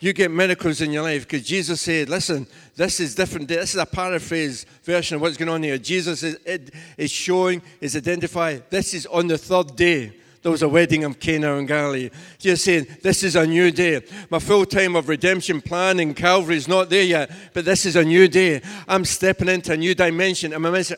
You 0.00 0.14
get 0.14 0.30
miracles 0.30 0.80
in 0.80 0.92
your 0.92 1.02
life 1.02 1.28
because 1.28 1.46
Jesus 1.46 1.82
said, 1.82 2.08
listen, 2.08 2.46
this 2.74 3.00
is 3.00 3.14
different. 3.14 3.48
This 3.48 3.74
is 3.74 3.80
a 3.80 3.84
paraphrase 3.84 4.64
version 4.82 5.16
of 5.16 5.20
what's 5.20 5.36
going 5.36 5.50
on 5.50 5.62
here. 5.62 5.76
Jesus 5.76 6.22
is, 6.22 6.70
is 6.96 7.10
showing, 7.10 7.60
is 7.82 7.94
identifying, 7.94 8.62
this 8.70 8.94
is 8.94 9.04
on 9.06 9.26
the 9.26 9.36
third 9.36 9.76
day 9.76 10.19
there 10.42 10.50
was 10.50 10.62
a 10.62 10.68
wedding 10.68 11.04
of 11.04 11.20
Cana 11.20 11.56
in 11.56 11.66
Galilee. 11.66 12.08
You're 12.40 12.56
saying, 12.56 12.86
This 13.02 13.22
is 13.22 13.36
a 13.36 13.46
new 13.46 13.70
day. 13.70 14.00
My 14.30 14.38
full 14.38 14.64
time 14.64 14.96
of 14.96 15.10
redemption 15.10 15.60
plan 15.60 16.00
in 16.00 16.14
Calvary 16.14 16.56
is 16.56 16.66
not 16.66 16.88
there 16.88 17.02
yet, 17.02 17.30
but 17.52 17.66
this 17.66 17.84
is 17.84 17.94
a 17.94 18.02
new 18.02 18.26
day. 18.26 18.62
I'm 18.88 19.04
stepping 19.04 19.48
into 19.48 19.74
a 19.74 19.76
new 19.76 19.94
dimension. 19.94 20.54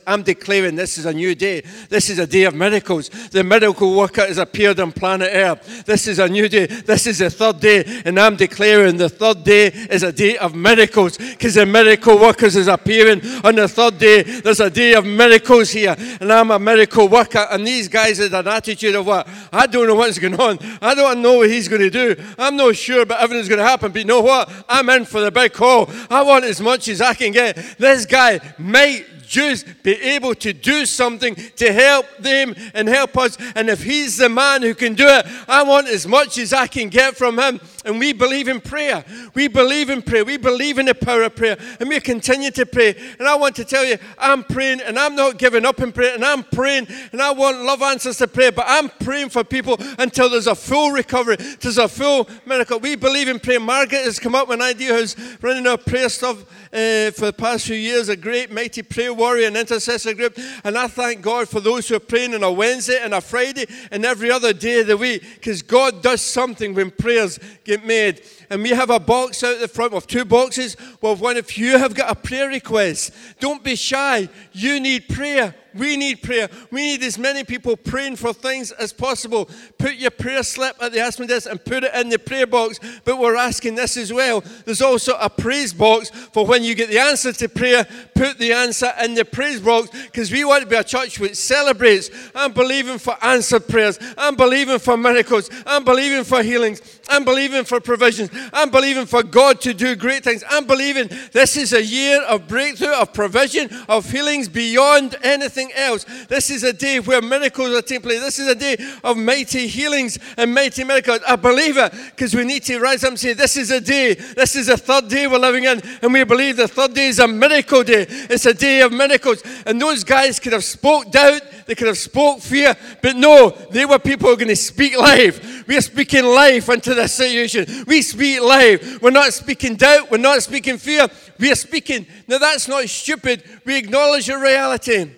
I'm 0.07 0.23
declaring 0.23 0.75
this 0.75 0.97
is 0.97 1.05
a 1.05 1.11
new 1.11 1.35
day. 1.35 1.61
This 1.89 2.09
is 2.09 2.19
a 2.19 2.27
day 2.27 2.43
of 2.43 2.55
miracles. 2.55 3.09
The 3.09 3.43
miracle 3.43 3.97
worker 3.97 4.25
has 4.25 4.37
appeared 4.37 4.79
on 4.79 4.93
planet 4.93 5.29
Earth. 5.33 5.83
This 5.85 6.07
is 6.07 6.19
a 6.19 6.29
new 6.29 6.47
day. 6.47 6.67
This 6.67 7.05
is 7.05 7.19
the 7.19 7.29
third 7.29 7.59
day, 7.59 8.01
and 8.05 8.17
I'm 8.17 8.37
declaring 8.37 8.95
the 8.95 9.09
third 9.09 9.43
day 9.43 9.67
is 9.67 10.03
a 10.03 10.13
day 10.13 10.37
of 10.37 10.55
miracles 10.55 11.17
because 11.17 11.55
the 11.55 11.65
miracle 11.65 12.17
workers 12.17 12.55
is 12.55 12.67
appearing 12.67 13.21
on 13.43 13.55
the 13.55 13.67
third 13.67 13.97
day. 13.97 14.23
There's 14.23 14.61
a 14.61 14.69
day 14.69 14.93
of 14.93 15.05
miracles 15.05 15.71
here, 15.71 15.97
and 16.21 16.31
I'm 16.31 16.49
a 16.51 16.59
miracle 16.59 17.09
worker. 17.09 17.45
And 17.51 17.67
these 17.67 17.89
guys 17.89 18.19
had 18.19 18.33
an 18.33 18.47
attitude 18.47 18.95
of 18.95 19.05
what? 19.05 19.32
I 19.51 19.67
don't 19.67 19.87
know 19.87 19.95
what's 19.95 20.19
going 20.19 20.39
on. 20.39 20.59
I 20.81 20.95
don't 20.95 21.21
know 21.21 21.39
what 21.39 21.49
he's 21.49 21.67
going 21.67 21.81
to 21.81 21.89
do. 21.89 22.15
I'm 22.37 22.55
not 22.55 22.75
sure, 22.75 23.05
but 23.05 23.19
everything's 23.19 23.49
going 23.49 23.59
to 23.59 23.65
happen. 23.65 23.91
But 23.91 23.99
you 23.99 24.05
know 24.05 24.21
what? 24.21 24.51
I'm 24.67 24.89
in 24.89 25.05
for 25.05 25.21
the 25.21 25.31
big 25.31 25.53
call. 25.53 25.89
I 26.09 26.21
want 26.21 26.45
as 26.45 26.61
much 26.61 26.87
as 26.87 27.01
I 27.01 27.13
can 27.13 27.31
get. 27.31 27.55
This 27.77 28.05
guy 28.05 28.39
might 28.57 29.05
just 29.33 29.65
be 29.81 29.93
able 29.93 30.35
to 30.35 30.53
do 30.53 30.85
something 30.85 31.33
to 31.55 31.73
help 31.73 32.05
them 32.19 32.55
and 32.73 32.87
help 32.87 33.17
us. 33.17 33.37
And 33.55 33.69
if 33.69 33.83
He's 33.83 34.17
the 34.17 34.29
man 34.29 34.61
who 34.61 34.75
can 34.75 34.93
do 34.93 35.07
it, 35.07 35.25
I 35.47 35.63
want 35.63 35.87
as 35.87 36.07
much 36.07 36.37
as 36.37 36.53
I 36.53 36.67
can 36.67 36.89
get 36.89 37.15
from 37.17 37.39
Him. 37.39 37.59
And 37.85 37.99
we 37.99 38.13
believe 38.13 38.47
in 38.47 38.61
prayer. 38.61 39.03
We 39.33 39.47
believe 39.47 39.89
in 39.89 40.01
prayer. 40.01 40.23
We 40.23 40.37
believe 40.37 40.79
in 40.79 40.85
the 40.85 40.95
power 40.95 41.23
of 41.23 41.35
prayer. 41.35 41.57
And 41.79 41.89
we 41.89 41.99
continue 41.99 42.51
to 42.51 42.65
pray. 42.65 42.95
And 43.19 43.27
I 43.27 43.35
want 43.35 43.55
to 43.57 43.65
tell 43.65 43.83
you, 43.85 43.97
I'm 44.17 44.43
praying 44.43 44.81
and 44.81 44.97
I'm 44.97 45.15
not 45.15 45.37
giving 45.37 45.65
up 45.65 45.79
in 45.81 45.91
prayer. 45.91 46.15
And 46.15 46.23
I'm 46.23 46.43
praying 46.43 46.87
and 47.11 47.21
I 47.21 47.31
want 47.31 47.61
love 47.61 47.81
answers 47.81 48.17
to 48.17 48.27
prayer. 48.27 48.51
But 48.51 48.65
I'm 48.67 48.89
praying 48.89 49.29
for 49.29 49.43
people 49.43 49.77
until 49.99 50.29
there's 50.29 50.47
a 50.47 50.55
full 50.55 50.91
recovery, 50.91 51.37
there's 51.59 51.77
a 51.77 51.87
full 51.87 52.29
miracle. 52.45 52.79
We 52.79 52.95
believe 52.95 53.27
in 53.27 53.39
prayer. 53.39 53.59
Margaret 53.59 54.03
has 54.03 54.19
come 54.19 54.35
up 54.35 54.47
with 54.47 54.59
an 54.59 54.65
idea 54.65 54.93
who's 54.93 55.15
running 55.41 55.67
our 55.67 55.77
prayer 55.77 56.09
stuff 56.09 56.41
uh, 56.73 57.11
for 57.11 57.27
the 57.27 57.35
past 57.37 57.67
few 57.67 57.75
years, 57.75 58.09
a 58.09 58.15
great 58.15 58.51
mighty 58.51 58.81
prayer 58.81 59.13
warrior 59.13 59.47
and 59.47 59.57
intercessor 59.57 60.13
group. 60.13 60.37
And 60.63 60.77
I 60.77 60.87
thank 60.87 61.21
God 61.21 61.47
for 61.47 61.59
those 61.59 61.87
who 61.87 61.95
are 61.95 61.99
praying 61.99 62.33
on 62.33 62.43
a 62.43 62.51
Wednesday 62.51 62.99
and 63.01 63.13
a 63.13 63.21
Friday 63.21 63.65
and 63.91 64.05
every 64.05 64.31
other 64.31 64.53
day 64.53 64.81
of 64.81 64.87
the 64.87 64.97
week 64.97 65.23
because 65.35 65.61
God 65.61 66.01
does 66.01 66.21
something 66.21 66.73
when 66.73 66.91
prayers 66.91 67.39
get 67.63 67.72
made. 67.77 68.21
And 68.49 68.61
we 68.61 68.69
have 68.69 68.89
a 68.89 68.99
box 68.99 69.43
out 69.43 69.59
the 69.59 69.67
front 69.67 69.93
of 69.93 70.05
two 70.07 70.25
boxes. 70.25 70.75
Well, 71.01 71.15
one, 71.15 71.37
if 71.37 71.57
you 71.57 71.77
have 71.77 71.95
got 71.95 72.11
a 72.11 72.15
prayer 72.15 72.49
request, 72.49 73.13
don't 73.39 73.63
be 73.63 73.75
shy. 73.75 74.29
You 74.51 74.79
need 74.79 75.07
prayer. 75.07 75.55
We 75.75 75.97
need 75.97 76.21
prayer. 76.21 76.49
We 76.71 76.81
need 76.81 77.03
as 77.03 77.17
many 77.17 77.43
people 77.43 77.75
praying 77.75 78.17
for 78.17 78.33
things 78.33 78.71
as 78.71 78.93
possible. 78.93 79.49
Put 79.77 79.95
your 79.95 80.11
prayer 80.11 80.43
slip 80.43 80.75
at 80.81 80.91
the 80.91 80.99
Aspen 80.99 81.27
desk 81.27 81.49
and 81.49 81.63
put 81.63 81.83
it 81.83 81.93
in 81.95 82.09
the 82.09 82.19
prayer 82.19 82.47
box. 82.47 82.79
But 83.03 83.17
we're 83.17 83.35
asking 83.35 83.75
this 83.75 83.97
as 83.97 84.13
well. 84.13 84.43
There's 84.65 84.81
also 84.81 85.15
a 85.19 85.29
praise 85.29 85.73
box 85.73 86.09
for 86.09 86.45
when 86.45 86.63
you 86.63 86.75
get 86.75 86.89
the 86.89 86.99
answer 86.99 87.33
to 87.33 87.49
prayer, 87.49 87.85
put 88.15 88.37
the 88.37 88.53
answer 88.53 88.91
in 89.03 89.13
the 89.15 89.25
praise 89.25 89.59
box 89.59 89.89
because 90.05 90.31
we 90.31 90.43
want 90.43 90.63
to 90.63 90.69
be 90.69 90.75
a 90.75 90.83
church 90.83 91.19
which 91.19 91.35
celebrates. 91.35 92.09
I'm 92.35 92.53
believing 92.53 92.97
for 92.97 93.15
answered 93.23 93.67
prayers. 93.67 93.99
I'm 94.17 94.35
believing 94.35 94.79
for 94.79 94.97
miracles. 94.97 95.49
I'm 95.65 95.83
believing 95.83 96.23
for 96.23 96.43
healings. 96.43 96.81
I'm 97.09 97.25
believing 97.25 97.63
for 97.63 97.79
provisions. 97.79 98.29
I'm 98.53 98.69
believing 98.69 99.05
for 99.05 99.23
God 99.23 99.61
to 99.61 99.73
do 99.73 99.95
great 99.95 100.23
things. 100.23 100.43
I'm 100.49 100.65
believing 100.65 101.09
this 101.31 101.57
is 101.57 101.73
a 101.73 101.83
year 101.83 102.21
of 102.23 102.47
breakthrough, 102.47 102.93
of 102.93 103.13
provision, 103.13 103.69
of 103.89 104.09
healings 104.09 104.47
beyond 104.47 105.15
anything 105.23 105.62
else. 105.71 106.05
This 106.27 106.49
is 106.49 106.63
a 106.63 106.73
day 106.73 106.99
where 106.99 107.21
miracles 107.21 107.69
are 107.69 107.81
taking 107.81 108.01
place. 108.01 108.19
This 108.19 108.39
is 108.39 108.47
a 108.47 108.55
day 108.55 108.77
of 109.03 109.17
mighty 109.17 109.67
healings 109.67 110.19
and 110.37 110.53
mighty 110.53 110.83
miracles. 110.83 111.19
I 111.27 111.35
believe 111.35 111.77
it 111.77 111.93
because 112.15 112.33
we 112.33 112.43
need 112.43 112.63
to 112.63 112.79
rise 112.79 113.03
up 113.03 113.09
and 113.09 113.19
say, 113.19 113.33
This 113.33 113.57
is 113.57 113.71
a 113.71 113.81
day. 113.81 114.13
This 114.13 114.55
is 114.55 114.67
the 114.67 114.77
third 114.77 115.07
day 115.07 115.27
we're 115.27 115.39
living 115.39 115.63
in. 115.65 115.81
And 116.01 116.13
we 116.13 116.23
believe 116.23 116.57
the 116.57 116.67
third 116.67 116.93
day 116.93 117.07
is 117.07 117.19
a 117.19 117.27
miracle 117.27 117.83
day. 117.83 118.05
It's 118.09 118.45
a 118.45 118.53
day 118.53 118.81
of 118.81 118.91
miracles. 118.91 119.43
And 119.65 119.81
those 119.81 120.03
guys 120.03 120.39
could 120.39 120.53
have 120.53 120.63
spoke 120.63 121.11
doubt, 121.11 121.41
they 121.65 121.75
could 121.75 121.87
have 121.87 121.97
spoke 121.97 122.41
fear, 122.41 122.75
but 123.01 123.15
no, 123.15 123.49
they 123.71 123.85
were 123.85 123.99
people 123.99 124.27
who 124.27 124.33
are 124.33 124.37
going 124.37 124.47
to 124.49 124.55
speak 124.55 124.97
life. 124.97 125.67
We 125.67 125.77
are 125.77 125.81
speaking 125.81 126.25
life 126.25 126.69
into 126.69 126.93
this 126.93 127.13
situation. 127.13 127.85
We 127.87 128.01
speak 128.01 128.41
life. 128.41 129.01
We're 129.01 129.11
not 129.11 129.33
speaking 129.33 129.75
doubt. 129.75 130.11
We're 130.11 130.17
not 130.17 130.43
speaking 130.43 130.77
fear. 130.77 131.07
We 131.39 131.51
are 131.51 131.55
speaking. 131.55 132.05
Now, 132.27 132.37
that's 132.37 132.67
not 132.67 132.87
stupid. 132.89 133.43
We 133.65 133.77
acknowledge 133.77 134.29
a 134.29 134.37
reality. 134.37 135.11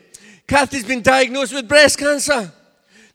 Kathy's 0.48 0.86
been 0.86 1.02
diagnosed 1.02 1.54
with 1.54 1.68
breast 1.68 1.98
cancer. 1.98 2.52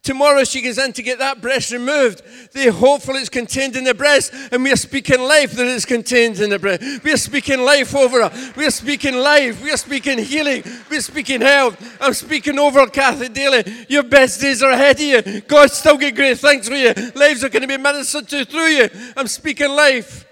Tomorrow 0.03 0.45
she 0.45 0.63
goes 0.63 0.79
in 0.79 0.95
to 0.95 1.03
get 1.03 1.19
that 1.19 1.43
breast 1.43 1.73
removed. 1.73 2.23
They 2.55 2.69
hopefully 2.69 3.21
it's 3.21 3.29
contained 3.29 3.77
in 3.77 3.85
the 3.85 3.93
breast, 3.93 4.33
and 4.51 4.65
we 4.65 4.73
are 4.73 4.77
speaking 4.77 5.21
life 5.21 5.53
that 5.53 5.67
is 5.67 5.85
contained 5.85 6.41
in 6.41 6.49
the 6.49 6.59
breast. 6.59 7.05
We 7.05 7.13
are 7.13 7.19
speaking 7.19 7.61
life 7.61 7.95
over 7.95 8.27
her. 8.27 8.53
We 8.57 8.67
are 8.67 8.71
speaking 8.71 9.15
life. 9.15 9.63
We 9.63 9.71
are 9.71 9.77
speaking 9.77 10.17
healing. 10.19 10.65
We 10.89 10.97
are 10.97 11.03
speaking 11.03 11.43
health. 11.43 11.99
I'm 12.01 12.15
speaking 12.15 12.59
over 12.59 12.87
Kathy 12.87 13.29
daily. 13.29 13.63
Your 13.91 14.03
best 14.03 14.41
days 14.41 14.63
are 14.63 14.71
ahead 14.71 14.97
of 14.97 15.03
you. 15.03 15.41
God's 15.43 15.75
still 15.75 15.99
got 15.99 16.15
great 16.15 16.39
things 16.39 16.67
for 16.67 16.75
you. 16.75 16.95
Lives 17.15 17.45
are 17.45 17.51
going 17.51 17.63
to 17.63 17.69
be 17.69 17.77
ministered 17.77 18.27
to 18.29 18.47
through 18.47 18.69
you. 18.69 18.89
I'm 19.19 19.27
speaking 19.27 19.69
life. 19.69 20.27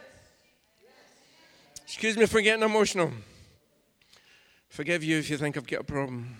Excuse 1.84 2.16
me 2.16 2.24
for 2.24 2.40
getting 2.40 2.62
emotional. 2.62 3.12
Forgive 4.70 5.04
you 5.04 5.18
if 5.18 5.28
you 5.28 5.36
think 5.36 5.58
I've 5.58 5.66
got 5.66 5.80
a 5.80 5.84
problem. 5.84 6.36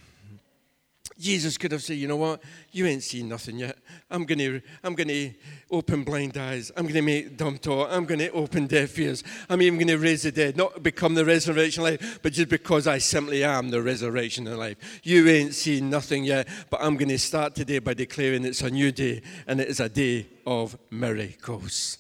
Jesus 1.19 1.59
could 1.59 1.73
have 1.73 1.83
said, 1.83 1.97
you 1.97 2.07
know 2.07 2.17
what? 2.17 2.41
You 2.71 2.87
ain't 2.87 3.03
seen 3.03 3.29
nothing 3.29 3.59
yet. 3.59 3.77
I'm 4.09 4.25
going 4.25 4.39
to 4.39 4.61
I'm 4.85 4.95
to 4.95 5.35
open 5.71 6.05
blind 6.05 6.37
eyes. 6.37 6.71
I'm 6.77 6.85
going 6.85 6.95
to 6.95 7.03
make 7.03 7.37
dumb 7.37 7.59
talk. 7.59 7.89
I'm 7.91 8.05
going 8.05 8.21
to 8.21 8.31
open 8.31 8.69
deaf 8.69 8.97
ears. 8.99 9.25
I'm 9.51 9.61
even 9.61 9.79
going 9.79 9.89
to 9.89 9.99
raise 9.99 10.23
the 10.23 10.31
dead. 10.31 10.57
Not 10.57 10.83
become 10.83 11.15
the 11.15 11.25
resurrection 11.25 11.83
life, 11.83 12.21
but 12.23 12.33
just 12.33 12.49
because 12.49 12.87
I 12.87 12.99
simply 12.99 13.43
am 13.43 13.71
the 13.71 13.83
resurrection 13.83 14.45
life. 14.45 15.01
You 15.03 15.27
ain't 15.29 15.55
seen 15.55 15.91
nothing 15.91 16.25
yet, 16.25 16.49
but 16.71 16.81
I'm 16.81 16.97
going 16.97 17.09
to 17.09 17.19
start 17.19 17.57
today 17.57 17.81
by 17.81 17.95
declaring 17.95 18.45
it's 18.45 18.63
a 18.63 18.71
new 18.71 18.93
day 18.93 19.23
and 19.49 19.61
it 19.61 19.69
is 19.69 19.81
a 19.81 19.89
day 19.89 20.29
of 20.47 20.79
miracles. 20.91 21.99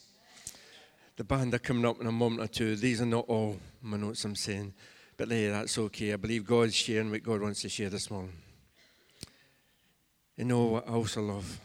The 1.16 1.24
band 1.24 1.52
are 1.54 1.58
coming 1.58 1.84
up 1.84 2.00
in 2.00 2.06
a 2.06 2.12
moment 2.12 2.42
or 2.42 2.46
two. 2.46 2.76
These 2.76 3.00
are 3.00 3.06
not 3.06 3.24
all 3.26 3.56
my 3.82 3.96
notes 3.96 4.24
I'm 4.24 4.36
saying, 4.36 4.72
but 5.16 5.28
hey, 5.28 5.48
that's 5.48 5.76
okay. 5.76 6.12
I 6.12 6.16
believe 6.16 6.46
God's 6.46 6.76
sharing 6.76 7.10
what 7.10 7.24
God 7.24 7.40
wants 7.40 7.62
to 7.62 7.68
share 7.68 7.90
this 7.90 8.08
morning. 8.08 8.32
You 10.38 10.44
know 10.44 10.66
what 10.66 10.88
I 10.88 10.92
also 10.92 11.20
love? 11.20 11.58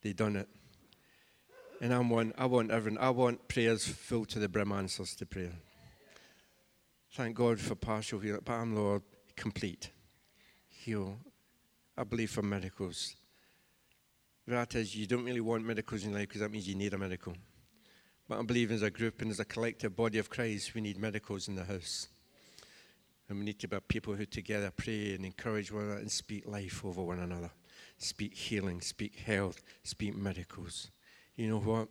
They 0.00 0.12
done 0.12 0.36
it. 0.36 0.48
And 1.80 1.92
I'm 1.92 2.08
one, 2.08 2.32
I 2.38 2.46
want 2.46 2.70
everyone, 2.70 3.02
I 3.02 3.10
want 3.10 3.48
prayers 3.48 3.84
full 3.84 4.24
to 4.26 4.38
the 4.38 4.48
brim 4.48 4.70
answers 4.70 5.16
to 5.16 5.26
prayer. 5.26 5.50
Thank 7.14 7.34
God 7.34 7.58
for 7.58 7.74
partial 7.74 8.20
healing, 8.20 8.42
but 8.44 8.52
I'm 8.52 8.76
Lord, 8.76 9.02
complete. 9.34 9.90
Heal. 10.68 11.18
I 11.98 12.04
believe 12.04 12.30
for 12.30 12.42
miracles. 12.42 13.16
That 14.46 14.76
is, 14.76 14.94
you 14.94 15.08
don't 15.08 15.24
really 15.24 15.40
want 15.40 15.66
miracles 15.66 16.04
in 16.04 16.12
life 16.12 16.28
because 16.28 16.42
that 16.42 16.52
means 16.52 16.68
you 16.68 16.76
need 16.76 16.94
a 16.94 16.98
miracle. 16.98 17.34
But 18.28 18.38
I 18.38 18.42
believe 18.42 18.70
as 18.70 18.82
a 18.82 18.90
group 18.90 19.20
and 19.20 19.32
as 19.32 19.40
a 19.40 19.44
collective 19.44 19.96
body 19.96 20.18
of 20.18 20.30
Christ, 20.30 20.76
we 20.76 20.80
need 20.80 20.96
miracles 20.96 21.48
in 21.48 21.56
the 21.56 21.64
house. 21.64 22.06
And 23.28 23.38
we 23.38 23.44
need 23.44 23.58
to 23.60 23.68
be 23.68 23.78
people 23.88 24.14
who 24.14 24.24
together 24.24 24.70
pray 24.70 25.14
and 25.14 25.24
encourage 25.24 25.72
one 25.72 25.84
another 25.84 26.00
and 26.00 26.10
speak 26.10 26.46
life 26.46 26.84
over 26.84 27.02
one 27.02 27.18
another. 27.18 27.50
Speak 27.98 28.34
healing, 28.34 28.80
speak 28.80 29.16
health, 29.16 29.62
speak 29.82 30.16
miracles. 30.16 30.90
You 31.34 31.48
know 31.48 31.58
what? 31.58 31.88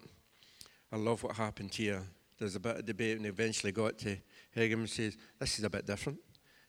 I 0.91 0.97
love 0.97 1.23
what 1.23 1.35
happened 1.35 1.73
here. 1.73 2.03
There's 2.37 2.55
a 2.55 2.59
bit 2.59 2.77
of 2.77 2.85
debate 2.85 3.17
and 3.17 3.25
eventually 3.25 3.71
got 3.71 3.97
to 3.99 4.17
and 4.55 4.89
says, 4.89 5.17
This 5.39 5.59
is 5.59 5.65
a 5.65 5.69
bit 5.69 5.85
different. 5.85 6.19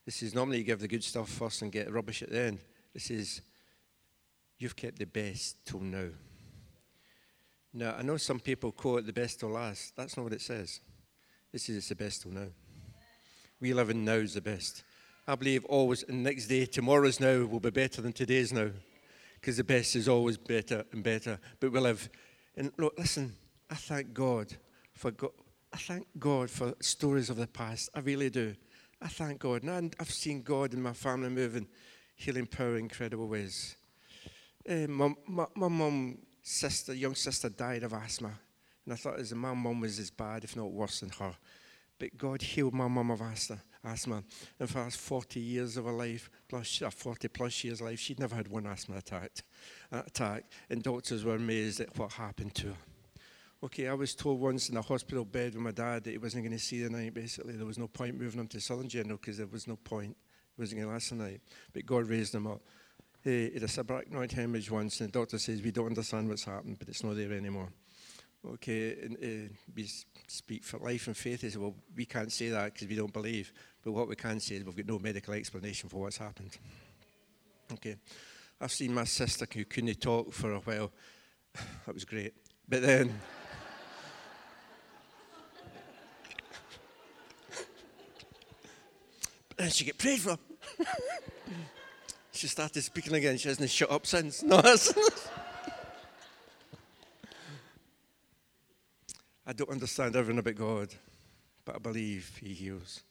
This 0.05 0.23
is 0.23 0.35
normally 0.35 0.59
you 0.59 0.65
give 0.65 0.81
the 0.81 0.89
good 0.89 1.05
stuff 1.05 1.29
first 1.29 1.63
and 1.63 1.71
get 1.71 1.93
rubbish 1.93 2.23
at 2.23 2.31
the 2.31 2.41
end. 2.41 2.59
This 2.93 3.11
is, 3.11 3.43
you've 4.59 4.77
kept 4.77 4.99
the 4.99 5.07
best 5.07 5.65
till 5.65 5.81
now. 5.81 6.09
Now, 7.73 7.95
I 7.99 8.03
know 8.03 8.17
some 8.17 8.41
people 8.41 8.73
call 8.73 8.99
it 8.99 9.07
the 9.07 9.13
best 9.13 9.41
till 9.41 9.51
last. 9.51 9.95
That's 9.97 10.17
not 10.17 10.25
what 10.25 10.33
it 10.33 10.41
says. 10.41 10.81
This 11.53 11.69
is 11.69 11.77
it's 11.77 11.89
the 11.89 11.97
best 11.97 12.23
till 12.23 12.33
now 12.33 12.49
we 13.61 13.73
live 13.73 13.91
in 13.91 14.05
now 14.05 14.13
is 14.15 14.35
the 14.35 14.41
best. 14.41 14.85
I 15.27 15.35
believe 15.35 15.65
always 15.65 16.03
the 16.03 16.13
next 16.13 16.47
day, 16.47 16.67
tomorrow's 16.67 17.21
now 17.21 17.45
will 17.45 17.61
be 17.61 17.71
better 17.71 18.01
than 18.01 18.13
today's 18.13 18.53
now. 18.53 18.71
Because 19.35 19.57
the 19.57 19.65
best 19.65 19.97
is 19.97 20.09
always 20.09 20.37
better 20.37 20.85
and 20.93 21.03
better. 21.03 21.39
But 21.61 21.73
we 21.73 21.81
live. 21.81 22.09
And 22.57 22.73
look, 22.79 22.95
listen, 22.99 23.35
I 23.71 23.75
thank 23.75 24.13
God 24.13 24.55
for 24.95 25.11
God. 25.11 25.31
I 25.73 25.79
thank 25.79 26.07
God 26.19 26.51
for 26.51 26.75
stories 26.81 27.29
of 27.29 27.37
the 27.37 27.47
past. 27.47 27.91
I 27.95 28.01
really 28.01 28.31
do. 28.31 28.55
I 29.01 29.09
thank 29.09 29.41
God. 29.41 29.63
And 29.63 29.95
I've 30.01 30.11
seen 30.11 30.43
God 30.43 30.73
and 30.73 30.83
my 30.83 30.93
family 30.93 31.29
moving, 31.29 31.67
healing 32.15 32.47
power 32.47 32.77
in 32.77 32.85
incredible 32.85 33.29
ways. 33.29 33.77
Uh, 34.69 34.87
my, 34.89 35.15
my, 35.27 35.47
my 35.55 35.69
mum, 35.69 36.19
sister, 36.43 36.95
young 36.95 37.15
sister 37.15 37.49
died 37.49 37.83
of 37.83 37.93
asthma. 37.93 38.33
And 38.85 38.95
I 38.95 38.97
thought 38.97 39.19
as 39.19 39.35
my 39.35 39.53
mum 39.53 39.81
was 39.81 39.99
as 39.99 40.11
bad, 40.11 40.45
if 40.45 40.57
not 40.57 40.71
worse 40.71 41.01
than 41.01 41.11
her. 41.11 41.35
But 41.99 42.17
God 42.17 42.43
healed 42.43 42.75
my 42.75 42.89
mum 42.89 43.11
of 43.11 43.23
asthma. 43.23 44.23
the 44.59 44.69
last 44.75 44.99
40 44.99 45.41
years 45.41 45.77
of 45.77 45.87
her 45.87 45.93
life, 45.93 46.31
plus 46.49 46.83
uh, 46.83 46.91
40 46.91 47.29
plus 47.29 47.65
years 47.65 47.81
of 47.81 47.87
life, 47.87 48.01
she'd 48.01 48.21
never 48.21 48.35
had 48.35 48.49
one 48.49 48.67
asthma 48.67 48.97
attack. 48.97 49.31
Uh, 49.91 50.03
attack. 50.07 50.45
And 50.69 50.83
doctors 50.83 51.25
were 51.25 51.37
amazed 51.37 51.81
at 51.81 51.97
what 51.99 52.13
happened 52.13 52.55
to 52.57 52.69
her. 52.69 52.77
Okay, 53.63 53.89
I 53.89 53.95
was 53.95 54.15
told 54.15 54.39
once 54.41 54.69
in 54.69 54.77
a 54.77 54.83
hospital 54.83 55.25
bed 55.25 55.55
with 55.55 55.63
my 55.63 55.71
dad 55.71 56.05
that 56.05 56.11
he 56.11 56.19
wasn't 56.19 56.45
going 56.45 56.57
to 56.57 56.63
see 56.63 56.83
the 56.83 56.91
night. 56.91 57.15
Basically, 57.15 57.55
there 57.55 57.67
was 57.67 57.79
no 57.79 57.89
point 57.89 58.19
moving 58.21 58.39
him 58.39 58.49
to 58.49 58.61
Southern 58.61 58.89
General 58.89 59.17
because 59.17 59.39
there 59.39 59.47
was 59.47 59.67
no 59.67 59.77
point. 59.77 60.15
He 60.57 60.63
wasn't 60.63 60.81
going 60.81 60.89
to 60.89 60.93
last 60.93 61.11
the 61.11 61.17
night. 61.17 61.41
But 61.73 61.87
God 61.87 62.07
raised 62.07 62.35
him 62.35 62.47
up. 62.47 62.61
He 63.25 63.51
had 63.55 63.63
a 63.63 63.67
subarachnoid 63.67 64.31
hemorrhage 64.31 64.71
once, 64.71 65.01
and 65.01 65.09
the 65.09 65.19
doctor 65.19 65.39
says, 65.39 65.63
We 65.63 65.71
don't 65.71 65.87
understand 65.87 66.29
what's 66.29 66.45
happened, 66.45 66.79
but 66.79 66.89
it's 66.89 67.03
not 67.03 67.17
there 67.17 67.33
anymore. 67.33 67.71
Okay, 68.45 68.97
and, 69.03 69.17
uh, 69.17 69.49
we 69.75 69.89
speak 70.29 70.65
for 70.65 70.79
life 70.79 71.09
and 71.09 71.17
faith. 71.17 71.41
He 71.41 71.51
said, 71.51 71.61
Well, 71.61 71.75
we 71.97 72.05
can't 72.05 72.31
say 72.31 72.51
that 72.51 72.75
because 72.75 72.87
we 72.87 72.95
don't 72.95 73.13
believe. 73.13 73.53
But 73.83 73.91
what 73.93 74.09
we 74.09 74.17
can 74.17 74.41
say 74.41 74.57
is 74.57 74.65
we've 74.65 74.77
got 74.77 74.87
no 74.87 74.99
medical 74.99 75.33
explanation 75.35 75.89
for 75.89 76.03
what's 76.03 76.19
happened. 76.19 76.57
Okay, 77.73 77.97
I've 78.61 78.73
seen 78.73 78.93
my 78.95 79.05
sister 79.05 79.47
who 79.53 79.65
couldn't 79.65 80.01
talk 80.01 80.33
for 80.33 80.55
a 80.55 80.61
while. 80.61 80.93
That 81.87 81.95
was 81.95 82.05
great. 82.05 82.35
But 82.69 82.83
then. 82.83 83.09
and 89.59 89.73
she 89.73 89.87
get 89.87 89.99
prayed 89.99 90.21
for. 90.21 90.37
she 92.33 92.49
started 92.49 92.83
speaking 92.83 93.15
again. 93.15 93.39
She 93.39 93.49
hasn't 93.49 93.71
shut 93.71 93.91
up 93.91 94.07
since. 94.07 94.43
No, 94.47 94.61
I 99.47 99.53
don't 99.53 99.71
understand 99.71 100.17
everything 100.17 100.41
about 100.41 100.57
God, 100.57 100.95
but 101.65 101.77
I 101.77 101.79
believe 101.79 102.37
He 102.43 102.53
heals. 102.53 103.03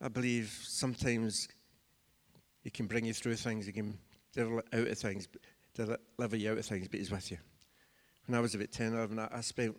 I 0.00 0.08
believe 0.08 0.56
sometimes 0.62 1.48
He 2.62 2.70
can 2.70 2.86
bring 2.86 3.06
you 3.06 3.12
through 3.12 3.36
things, 3.36 3.66
He 3.66 3.72
can 3.72 3.98
deliver 4.32 4.62
out 4.72 4.86
of 4.86 4.98
things, 4.98 5.26
deliver 5.74 6.36
you 6.36 6.52
out 6.52 6.58
of 6.58 6.66
things, 6.66 6.86
but 6.86 7.00
He's 7.00 7.10
with 7.10 7.32
you. 7.32 7.38
When 8.26 8.38
I 8.38 8.40
was 8.40 8.54
about 8.54 8.70
10, 8.70 8.94
11, 8.94 9.18
I 9.18 9.40
spent 9.40 9.76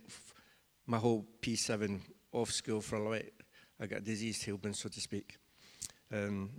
my 0.85 0.97
whole 0.97 1.25
P7 1.41 2.01
off 2.33 2.51
school 2.51 2.81
for 2.81 2.97
a 2.97 3.03
while 3.03 3.21
I 3.79 3.87
got 3.87 4.03
diseased 4.03 4.45
tailbone, 4.45 4.75
so 4.75 4.89
to 4.89 5.01
speak. 5.01 5.37
Um, 6.11 6.49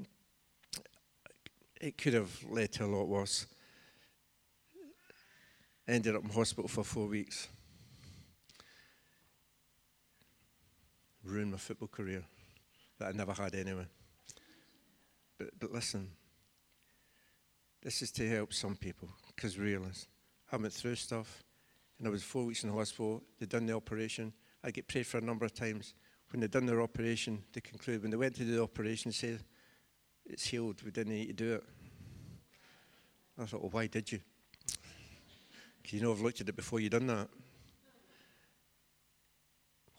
it 1.81 1.97
could 1.97 2.15
have 2.15 2.31
led 2.49 2.73
to 2.73 2.85
a 2.85 2.87
lot 2.87 3.07
worse. 3.07 3.47
Ended 5.87 6.17
up 6.17 6.25
in 6.25 6.31
hospital 6.31 6.69
for 6.69 6.83
four 6.83 7.07
weeks. 7.07 7.49
Ruined 11.27 11.51
my 11.51 11.59
football 11.59 11.89
career 11.89 12.23
that 12.99 13.09
I 13.09 13.13
never 13.13 13.33
had 13.33 13.55
anyway. 13.55 13.87
But, 15.39 15.49
but 15.59 15.73
listen, 15.73 16.09
this 17.83 18.01
is 18.01 18.11
to 18.13 18.29
help 18.29 18.55
some 18.55 18.77
people 18.77 19.09
because 19.35 19.59
realize 19.59 20.07
I 20.53 20.57
went 20.57 20.73
through 20.73 20.95
stuff 20.95 21.43
and 21.99 22.07
I 22.07 22.11
was 22.11 22.23
four 22.23 22.45
weeks 22.45 22.63
in 22.63 22.71
the 22.71 22.77
hospital. 22.77 23.23
They'd 23.39 23.49
done 23.49 23.67
the 23.67 23.75
operation. 23.75 24.33
I 24.63 24.71
get 24.71 24.87
prayed 24.87 25.07
for 25.07 25.19
a 25.19 25.21
number 25.21 25.45
of 25.45 25.53
times 25.53 25.95
when 26.31 26.41
they'd 26.41 26.51
done 26.51 26.67
their 26.67 26.83
operation, 26.83 27.43
they 27.53 27.61
concluded, 27.61 28.03
when 28.03 28.11
they 28.11 28.17
went 28.17 28.35
to 28.37 28.45
do 28.45 28.57
the 28.57 28.63
operation, 28.63 29.11
they 29.11 29.15
said, 29.15 29.41
it's 30.25 30.45
healed, 30.45 30.83
we 30.83 30.91
didn't 30.91 31.13
need 31.13 31.27
to 31.27 31.33
do 31.33 31.55
it. 31.55 31.65
I 33.39 33.45
thought, 33.45 33.61
well, 33.61 33.71
why 33.71 33.87
did 33.87 34.11
you? 34.11 34.21
Because 35.83 35.93
you 35.93 36.01
know 36.01 36.13
I've 36.13 36.21
looked 36.21 36.41
at 36.41 36.49
it 36.49 36.57
before 36.57 36.81
you 36.81 36.89
done 36.89 37.07
that. 37.07 37.29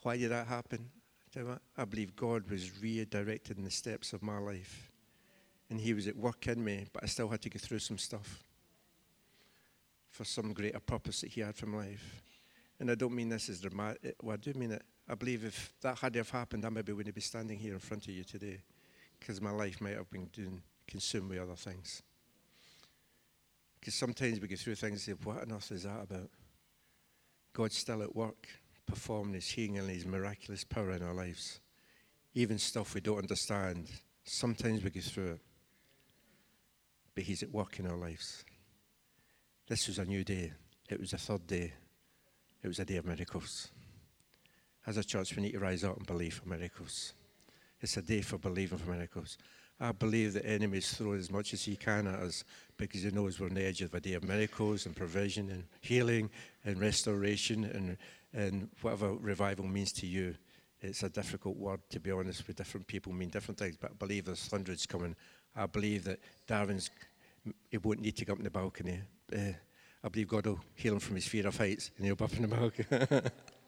Why 0.04 0.18
did 0.18 0.32
that 0.32 0.48
happen? 0.48 0.90
I 1.78 1.86
believe 1.86 2.16
God 2.16 2.50
was 2.50 2.70
redirecting 2.70 3.64
the 3.64 3.72
steps 3.72 4.14
of 4.14 4.24
my 4.24 4.38
life. 4.38 4.92
And 5.70 5.80
He 5.80 5.94
was 5.94 6.08
at 6.08 6.16
work 6.16 6.48
in 6.48 6.64
me, 6.64 6.88
but 6.94 7.04
I 7.04 7.08
still 7.08 7.28
had 7.28 7.42
to 7.42 7.50
go 7.50 7.60
through 7.60 7.80
some 7.80 7.98
stuff 7.98 8.44
for 10.10 10.24
some 10.24 10.54
greater 10.54 10.80
purpose 10.80 11.22
that 11.22 11.32
He 11.32 11.42
had 11.42 11.56
my 11.66 11.78
life. 11.78 12.22
And 12.80 12.90
I 12.90 12.96
don't 12.96 13.14
mean 13.14 13.30
this 13.30 13.50
as 13.50 13.62
dramatic, 13.62 14.16
well, 14.22 14.34
I 14.34 14.38
do 14.38 14.54
mean 14.54 14.72
it 14.72 14.84
I 15.10 15.16
believe 15.16 15.46
if 15.46 15.74
that 15.82 15.98
had 15.98 16.14
to 16.14 16.20
have 16.20 16.30
happened, 16.30 16.66
I 16.66 16.70
maybe 16.70 16.92
wouldn't 16.92 17.16
be 17.16 17.22
standing 17.22 17.58
here 17.58 17.74
in 17.74 17.80
front 17.80 18.04
of 18.04 18.14
you 18.14 18.24
today 18.24 18.62
because 19.20 19.40
my 19.40 19.52
life 19.52 19.80
might 19.80 19.96
have 19.96 20.10
been 20.10 20.26
doing, 20.34 20.62
consumed 20.86 21.30
with 21.30 21.40
other 21.40 21.56
things. 21.56 22.04
Because 23.80 23.96
sometimes 23.96 24.42
we 24.42 24.48
go 24.48 24.56
through 24.58 24.76
things 24.76 25.08
and 25.08 25.18
say, 25.18 25.24
what 25.24 25.42
on 25.42 25.54
earth 25.54 25.72
is 25.72 25.84
that 25.84 26.04
about? 26.04 26.30
God's 27.54 27.78
still 27.78 28.04
at 28.04 28.14
work, 28.16 28.48
performing 28.88 29.36
His 29.36 29.50
healing 29.50 29.78
and 29.78 29.90
His 29.90 30.06
miraculous 30.06 30.64
power 30.64 30.92
in 30.92 31.04
our 31.04 31.14
lives. 31.14 31.60
Even 32.34 32.58
stuff 32.58 32.96
we 32.96 33.02
don't 33.02 33.20
understand, 33.20 33.88
sometimes 34.24 34.84
we 34.84 34.90
go 34.90 35.02
through 35.02 35.32
it. 35.34 35.40
But 37.14 37.26
He's 37.26 37.44
at 37.44 37.52
work 37.52 37.80
in 37.80 37.88
our 37.88 37.98
lives. 37.98 38.44
This 39.68 39.88
was 39.88 40.00
a 40.00 40.06
new 40.06 40.24
day. 40.24 40.54
It 40.90 41.00
was 41.00 41.14
a 41.14 41.18
third 41.18 41.46
day. 41.46 41.74
It 42.64 42.68
was 42.68 42.80
a 42.80 42.86
day 42.86 42.96
of 42.96 43.06
miracles. 43.06 43.70
As 44.86 44.98
a 44.98 45.04
church, 45.04 45.36
we 45.36 45.44
need 45.44 45.52
to 45.52 45.60
rise 45.60 45.84
up 45.84 45.98
and 45.98 46.08
believe 46.08 46.36
for 46.36 46.48
miracles. 46.48 47.14
It's 47.82 47.98
a 47.98 48.02
day 48.02 48.22
for 48.22 48.38
believing 48.38 48.78
for 48.78 48.92
miracles. 48.92 49.38
I 49.80 49.92
believe 49.92 50.34
the 50.34 50.46
enemy 50.46 50.80
is 50.80 50.92
throwing 50.92 51.20
as 51.20 51.30
much 51.30 51.54
as 51.54 51.64
he 51.64 51.76
can 51.76 52.08
at 52.08 52.20
us 52.20 52.44
because 52.78 53.04
he 53.04 53.12
knows 53.12 53.40
we're 53.40 53.48
on 53.48 53.54
the 53.54 53.66
edge 53.66 53.82
of 53.82 53.94
a 53.94 54.00
day 54.00 54.14
of 54.14 54.24
miracles 54.24 54.88
and 54.88 54.96
provision 54.96 55.52
and 55.52 55.66
healing 55.82 56.32
and 56.66 56.80
restoration 56.80 57.64
and, 57.64 57.98
and 58.34 58.70
whatever 58.82 59.14
revival 59.14 59.66
means 59.66 59.92
to 59.94 60.08
you. 60.08 60.36
It's 60.82 61.04
a 61.04 61.10
difficult 61.10 61.58
word, 61.58 61.80
to 61.90 62.00
be 62.00 62.12
honest, 62.12 62.46
with 62.46 62.56
different 62.56 62.88
people 62.88 63.12
mean 63.12 63.30
different 63.30 63.58
things, 63.58 63.78
but 63.80 63.92
I 63.92 63.94
believe 63.96 64.26
there's 64.26 64.50
hundreds 64.50 64.86
coming. 64.86 65.16
I 65.56 65.66
believe 65.66 66.04
that 66.04 66.20
Darren's, 66.48 66.92
he 67.72 67.78
won't 67.78 68.02
need 68.02 68.16
to 68.18 68.26
go 68.26 68.34
up 68.34 68.40
on 68.40 68.44
the 68.44 68.52
balcony. 68.52 69.00
Uh, 69.36 69.54
I 70.04 70.10
believe 70.10 70.28
God 70.28 70.46
will 70.46 70.60
heal 70.76 70.94
him 70.94 71.00
from 71.00 71.16
his 71.16 71.28
fear 71.28 71.48
of 71.48 71.58
heights 71.58 71.90
and 71.98 72.06
he'll 72.06 72.16
be 72.16 72.26
up 72.26 72.36
on 72.36 72.42
the 72.44 72.48
balcony. 72.48 73.22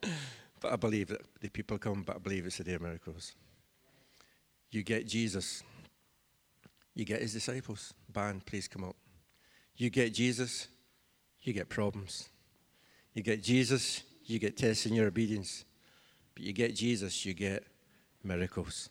But 0.59 0.73
I 0.73 0.75
believe 0.75 1.07
that 1.07 1.21
the 1.39 1.49
people 1.49 1.77
come, 1.77 2.03
but 2.03 2.17
I 2.17 2.19
believe 2.19 2.45
it's 2.45 2.57
the 2.57 2.63
day 2.63 2.73
of 2.73 2.81
miracles. 2.81 3.33
You 4.71 4.83
get 4.83 5.07
Jesus, 5.07 5.63
you 6.93 7.05
get 7.05 7.21
his 7.21 7.33
disciples. 7.33 7.93
Band, 8.09 8.45
please 8.45 8.67
come 8.67 8.83
up. 8.83 8.95
You 9.75 9.89
get 9.89 10.13
Jesus, 10.13 10.67
you 11.41 11.53
get 11.53 11.69
problems. 11.69 12.29
You 13.13 13.23
get 13.23 13.41
Jesus, 13.41 14.03
you 14.29 14.37
get 14.39 14.57
tests 14.57 14.85
in 14.85 14.93
your 14.93 15.07
obedience. 15.07 15.65
But 16.35 16.43
you 16.43 16.53
get 16.53 16.75
Jesus, 16.75 17.25
you 17.25 17.33
get 17.33 17.63
miracles. 18.23 18.89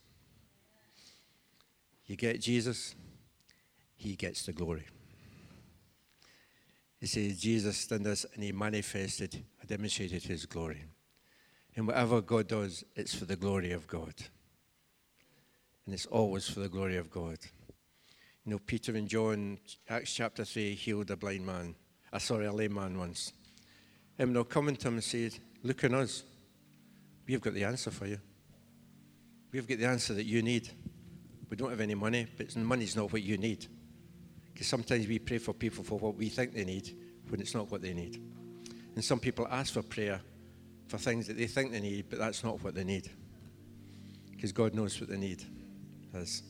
You 2.07 2.16
get 2.16 2.40
Jesus, 2.40 2.94
he 3.96 4.16
gets 4.16 4.44
the 4.44 4.53
glory. 4.53 4.87
He 7.01 7.07
says 7.07 7.40
Jesus 7.40 7.87
did 7.87 8.03
this 8.03 8.27
and 8.35 8.42
he 8.42 8.51
manifested, 8.51 9.44
demonstrated 9.66 10.24
his 10.24 10.46
glory. 10.46 10.85
And 11.77 11.87
whatever 11.87 12.20
God 12.20 12.48
does, 12.48 12.83
it's 12.96 13.14
for 13.14 13.24
the 13.24 13.37
glory 13.37 13.70
of 13.70 13.87
God. 13.87 14.14
And 15.85 15.94
it's 15.94 16.07
always 16.07 16.48
for 16.48 16.61
the 16.61 16.68
glory 16.68 16.96
of 16.96 17.11
God. 17.11 17.38
You 18.44 18.53
know, 18.53 18.59
Peter 18.59 18.96
and 18.96 19.07
John, 19.07 19.59
Acts 19.88 20.12
chapter 20.12 20.44
3, 20.44 20.74
healed 20.74 21.11
a 21.11 21.16
blind 21.16 21.46
man. 21.46 21.77
Uh, 22.12 22.18
sorry, 22.18 22.46
a 22.46 22.53
lame 22.53 22.74
man 22.74 22.98
once. 22.98 23.33
And 24.19 24.35
they'll 24.35 24.45
come 24.45 24.75
to 24.75 24.89
him 24.89 24.95
and 24.95 25.05
say, 25.05 25.31
Look 25.63 25.85
at 25.85 25.93
us. 25.93 26.25
We've 27.27 27.41
got 27.41 27.55
the 27.55 27.65
answer 27.65 27.91
for 27.91 28.07
you. 28.07 28.19
We've 29.53 29.67
got 29.67 29.79
the 29.79 29.87
answer 29.87 30.15
that 30.15 30.25
you 30.25 30.43
need. 30.43 30.71
We 31.51 31.57
don't 31.57 31.71
have 31.71 31.81
any 31.81 31.95
money, 31.95 32.27
but 32.37 32.55
money's 32.57 32.97
not 32.97 33.13
what 33.13 33.23
you 33.23 33.39
need. 33.39 33.67
Because 34.53 34.67
sometimes 34.67 35.07
we 35.07 35.19
pray 35.19 35.39
for 35.39 35.53
people 35.53 35.85
for 35.85 35.99
what 35.99 36.17
we 36.17 36.29
think 36.29 36.53
they 36.53 36.65
need 36.65 36.97
when 37.29 37.41
it's 37.41 37.55
not 37.55 37.71
what 37.71 37.83
they 37.83 37.95
need. 37.95 38.21
And 38.95 39.05
some 39.05 39.21
people 39.21 39.47
ask 39.51 39.73
for 39.73 39.83
prayer 39.83 40.21
for 40.89 40.99
things 40.99 41.27
that 41.27 41.37
they 41.37 41.47
think 41.47 41.73
they 41.73 41.81
need, 41.81 42.07
but 42.09 42.19
that's 42.19 42.43
not 42.43 42.63
what 42.63 42.75
they 42.75 42.85
need. 42.85 43.09
Because 44.31 44.53
God 44.53 44.75
knows 44.75 45.01
what 45.01 45.11
they 45.11 45.17
need 45.17 45.45
is. 46.15 46.43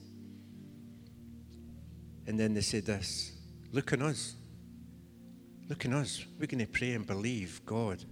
And 2.26 2.38
then 2.38 2.54
they 2.54 2.60
say 2.60 2.80
this 2.80 3.32
look 3.72 3.92
on 3.92 4.02
us. 4.02 4.34
Look 5.68 5.84
on 5.84 5.92
us. 5.92 6.24
We're 6.38 6.46
going 6.46 6.64
to 6.64 6.66
pray 6.66 6.92
and 6.92 7.06
believe 7.06 7.60
God 7.66 8.02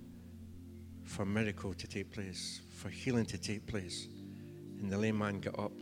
for 1.05 1.23
a 1.23 1.27
miracle 1.27 1.73
to 1.73 1.87
take 1.87 2.13
place, 2.13 2.61
for 2.77 2.91
healing 2.91 3.25
to 3.27 3.39
take 3.39 3.67
place. 3.67 4.09
And 4.79 4.93
the 4.93 4.99
lame 4.99 5.19
man 5.19 5.41
got 5.41 5.59
up. 5.59 5.73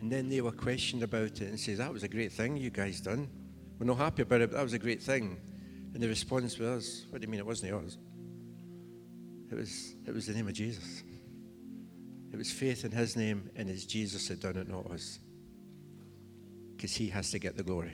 And 0.00 0.10
then 0.10 0.28
they 0.28 0.40
were 0.40 0.50
questioned 0.50 1.04
about 1.04 1.40
it 1.40 1.42
and 1.42 1.60
says, 1.60 1.78
That 1.78 1.92
was 1.92 2.02
a 2.02 2.08
great 2.08 2.32
thing 2.32 2.56
you 2.56 2.70
guys 2.70 3.00
done. 3.00 3.28
We're 3.78 3.86
not 3.86 3.98
happy 3.98 4.22
about 4.22 4.40
it, 4.40 4.50
but 4.50 4.56
that 4.56 4.62
was 4.64 4.72
a 4.72 4.78
great 4.78 5.00
thing. 5.00 5.38
And 5.94 6.02
the 6.02 6.08
response 6.08 6.58
was, 6.58 7.06
What 7.10 7.20
do 7.20 7.26
you 7.26 7.30
mean 7.30 7.38
it 7.38 7.46
wasn't 7.46 7.70
yours? 7.70 7.98
It 9.52 9.54
was, 9.54 9.94
it 10.04 10.12
was 10.12 10.26
the 10.26 10.32
name 10.32 10.48
of 10.48 10.54
Jesus. 10.54 11.04
It 12.32 12.36
was 12.36 12.50
faith 12.50 12.84
in 12.84 12.90
his 12.90 13.16
name, 13.16 13.50
and 13.54 13.68
it's 13.68 13.84
Jesus 13.84 14.26
that 14.28 14.40
done 14.40 14.56
it, 14.56 14.68
not 14.68 14.90
us. 14.90 15.20
Because 16.74 16.96
he 16.96 17.08
has 17.08 17.30
to 17.30 17.38
get 17.38 17.56
the 17.56 17.62
glory. 17.62 17.92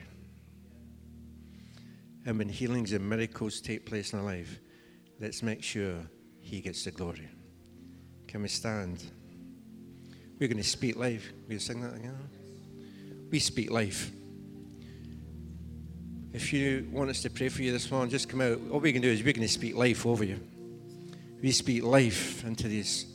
And 2.25 2.37
when 2.37 2.49
healings 2.49 2.93
and 2.93 3.07
miracles 3.07 3.61
take 3.61 3.85
place 3.85 4.13
in 4.13 4.19
our 4.19 4.25
life, 4.25 4.59
let's 5.19 5.41
make 5.41 5.63
sure 5.63 5.95
He 6.39 6.61
gets 6.61 6.83
the 6.83 6.91
glory. 6.91 7.29
Can 8.27 8.41
we 8.41 8.47
stand? 8.47 9.03
We're 10.39 10.47
going 10.47 10.61
to 10.61 10.63
speak 10.63 10.95
life. 10.95 11.31
Will 11.47 11.53
you 11.53 11.59
sing 11.59 11.81
that 11.81 11.95
again? 11.95 12.17
We 13.31 13.39
speak 13.39 13.71
life. 13.71 14.11
If 16.31 16.53
you 16.53 16.87
want 16.91 17.09
us 17.09 17.21
to 17.23 17.29
pray 17.29 17.49
for 17.49 17.63
you 17.63 17.71
this 17.71 17.89
morning, 17.89 18.09
just 18.09 18.29
come 18.29 18.41
out. 18.41 18.59
All 18.71 18.79
we 18.79 18.93
can 18.93 19.01
do 19.01 19.09
is 19.09 19.23
we're 19.23 19.33
going 19.33 19.47
to 19.47 19.53
speak 19.53 19.75
life 19.75 20.05
over 20.05 20.23
you. 20.23 20.39
We 21.41 21.51
speak 21.51 21.83
life 21.83 22.45
into 22.45 22.67
these 22.67 23.05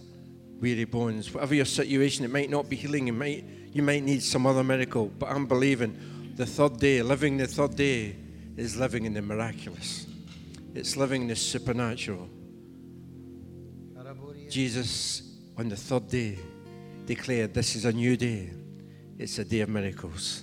weary 0.60 0.84
bones. 0.84 1.32
Whatever 1.32 1.54
your 1.54 1.64
situation, 1.64 2.24
it 2.24 2.30
might 2.32 2.50
not 2.50 2.68
be 2.68 2.76
healing. 2.76 3.06
You 3.06 3.12
might, 3.12 3.44
you 3.72 3.82
might 3.82 4.02
need 4.02 4.22
some 4.22 4.46
other 4.46 4.64
miracle. 4.64 5.12
But 5.18 5.30
I'm 5.30 5.46
believing 5.46 5.96
the 6.34 6.46
third 6.46 6.78
day, 6.78 7.02
living 7.02 7.36
the 7.36 7.46
third 7.46 7.76
day, 7.76 8.16
is 8.56 8.76
living 8.76 9.04
in 9.04 9.14
the 9.14 9.22
miraculous. 9.22 10.06
It's 10.74 10.96
living 10.96 11.22
in 11.22 11.28
the 11.28 11.36
supernatural. 11.36 12.28
Jesus, 14.48 15.22
on 15.56 15.68
the 15.68 15.76
third 15.76 16.08
day, 16.08 16.38
declared, 17.06 17.54
This 17.54 17.76
is 17.76 17.84
a 17.84 17.92
new 17.92 18.16
day. 18.16 18.50
It's 19.18 19.38
a 19.38 19.44
day 19.44 19.60
of 19.60 19.68
miracles. 19.68 20.42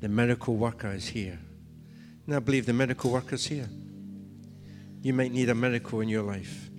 The 0.00 0.08
miracle 0.08 0.56
worker 0.56 0.90
is 0.92 1.06
here. 1.06 1.38
And 2.26 2.34
I 2.34 2.38
believe 2.38 2.66
the 2.66 2.72
miracle 2.72 3.10
worker 3.10 3.34
is 3.34 3.46
here. 3.46 3.68
You 5.02 5.12
might 5.12 5.32
need 5.32 5.50
a 5.50 5.54
miracle 5.54 6.00
in 6.00 6.08
your 6.08 6.22
life. 6.22 6.70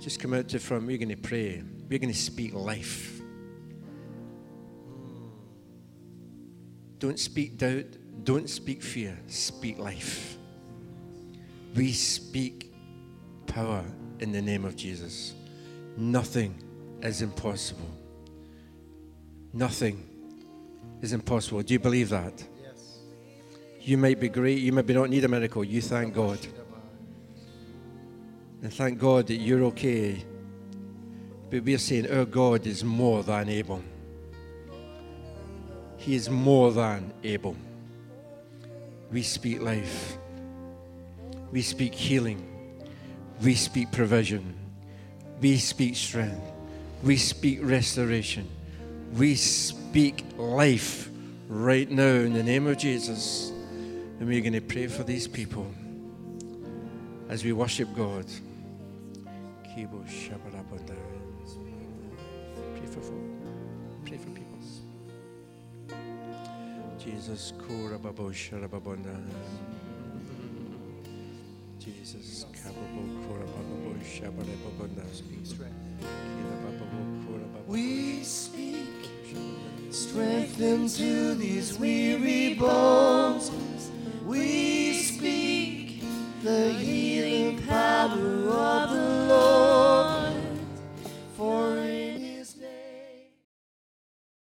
Just 0.00 0.20
come 0.20 0.34
out 0.34 0.48
to 0.48 0.58
the 0.58 0.64
front. 0.64 0.86
We're 0.86 0.98
going 0.98 1.10
to 1.10 1.16
pray. 1.16 1.62
We're 1.88 1.98
going 1.98 2.12
to 2.12 2.18
speak 2.18 2.54
life. 2.54 3.20
Don't 6.98 7.18
speak 7.18 7.58
doubt. 7.58 7.96
Don't 8.24 8.48
speak 8.48 8.82
fear. 8.82 9.18
Speak 9.28 9.78
life. 9.78 10.36
We 11.74 11.92
speak 11.92 12.72
power 13.46 13.84
in 14.20 14.32
the 14.32 14.42
name 14.42 14.64
of 14.64 14.76
Jesus. 14.76 15.34
Nothing 15.96 16.62
is 17.02 17.22
impossible. 17.22 17.90
Nothing 19.52 20.08
is 21.00 21.12
impossible. 21.12 21.62
Do 21.62 21.74
you 21.74 21.78
believe 21.78 22.08
that? 22.10 22.44
Yes. 22.62 22.98
You 23.80 23.96
might 23.98 24.20
be 24.20 24.28
great. 24.28 24.58
You 24.58 24.72
maybe 24.72 24.94
not 24.94 25.10
need 25.10 25.24
a 25.24 25.28
miracle. 25.28 25.64
You 25.64 25.80
thank 25.80 26.14
God. 26.14 26.38
And 28.62 28.72
thank 28.72 28.98
God 28.98 29.26
that 29.26 29.36
you're 29.36 29.64
okay. 29.64 30.24
But 31.50 31.62
we're 31.62 31.78
saying 31.78 32.10
our 32.10 32.24
God 32.24 32.66
is 32.66 32.82
more 32.82 33.22
than 33.22 33.48
able. 33.48 33.82
He 35.98 36.14
is 36.14 36.28
more 36.28 36.72
than 36.72 37.12
able. 37.22 37.56
We 39.12 39.22
speak 39.22 39.60
life. 39.60 40.18
We 41.52 41.62
speak 41.62 41.94
healing. 41.94 42.46
We 43.42 43.54
speak 43.54 43.92
provision. 43.92 44.54
We 45.40 45.58
speak 45.58 45.96
strength. 45.96 46.42
We 47.02 47.16
speak 47.16 47.60
restoration. 47.62 48.48
We 49.12 49.34
speak 49.36 50.24
life 50.36 51.10
right 51.48 51.90
now 51.90 52.02
in 52.04 52.32
the 52.32 52.42
name 52.42 52.66
of 52.66 52.78
Jesus. 52.78 53.50
And 54.18 54.26
we're 54.26 54.40
going 54.40 54.54
to 54.54 54.60
pray 54.60 54.86
for 54.86 55.02
these 55.04 55.28
people 55.28 55.66
as 57.28 57.44
we 57.44 57.52
worship 57.52 57.88
God. 57.94 58.26
Pray 62.74 62.86
for 62.86 63.00
folk. 63.00 63.25
Kura 67.52 67.98
bababo 67.98 68.32
We 77.68 78.22
speak 78.22 78.76
strength 79.90 80.60
into 80.60 81.34
these 81.34 81.78
weary 81.78 82.54
bones. 82.54 83.50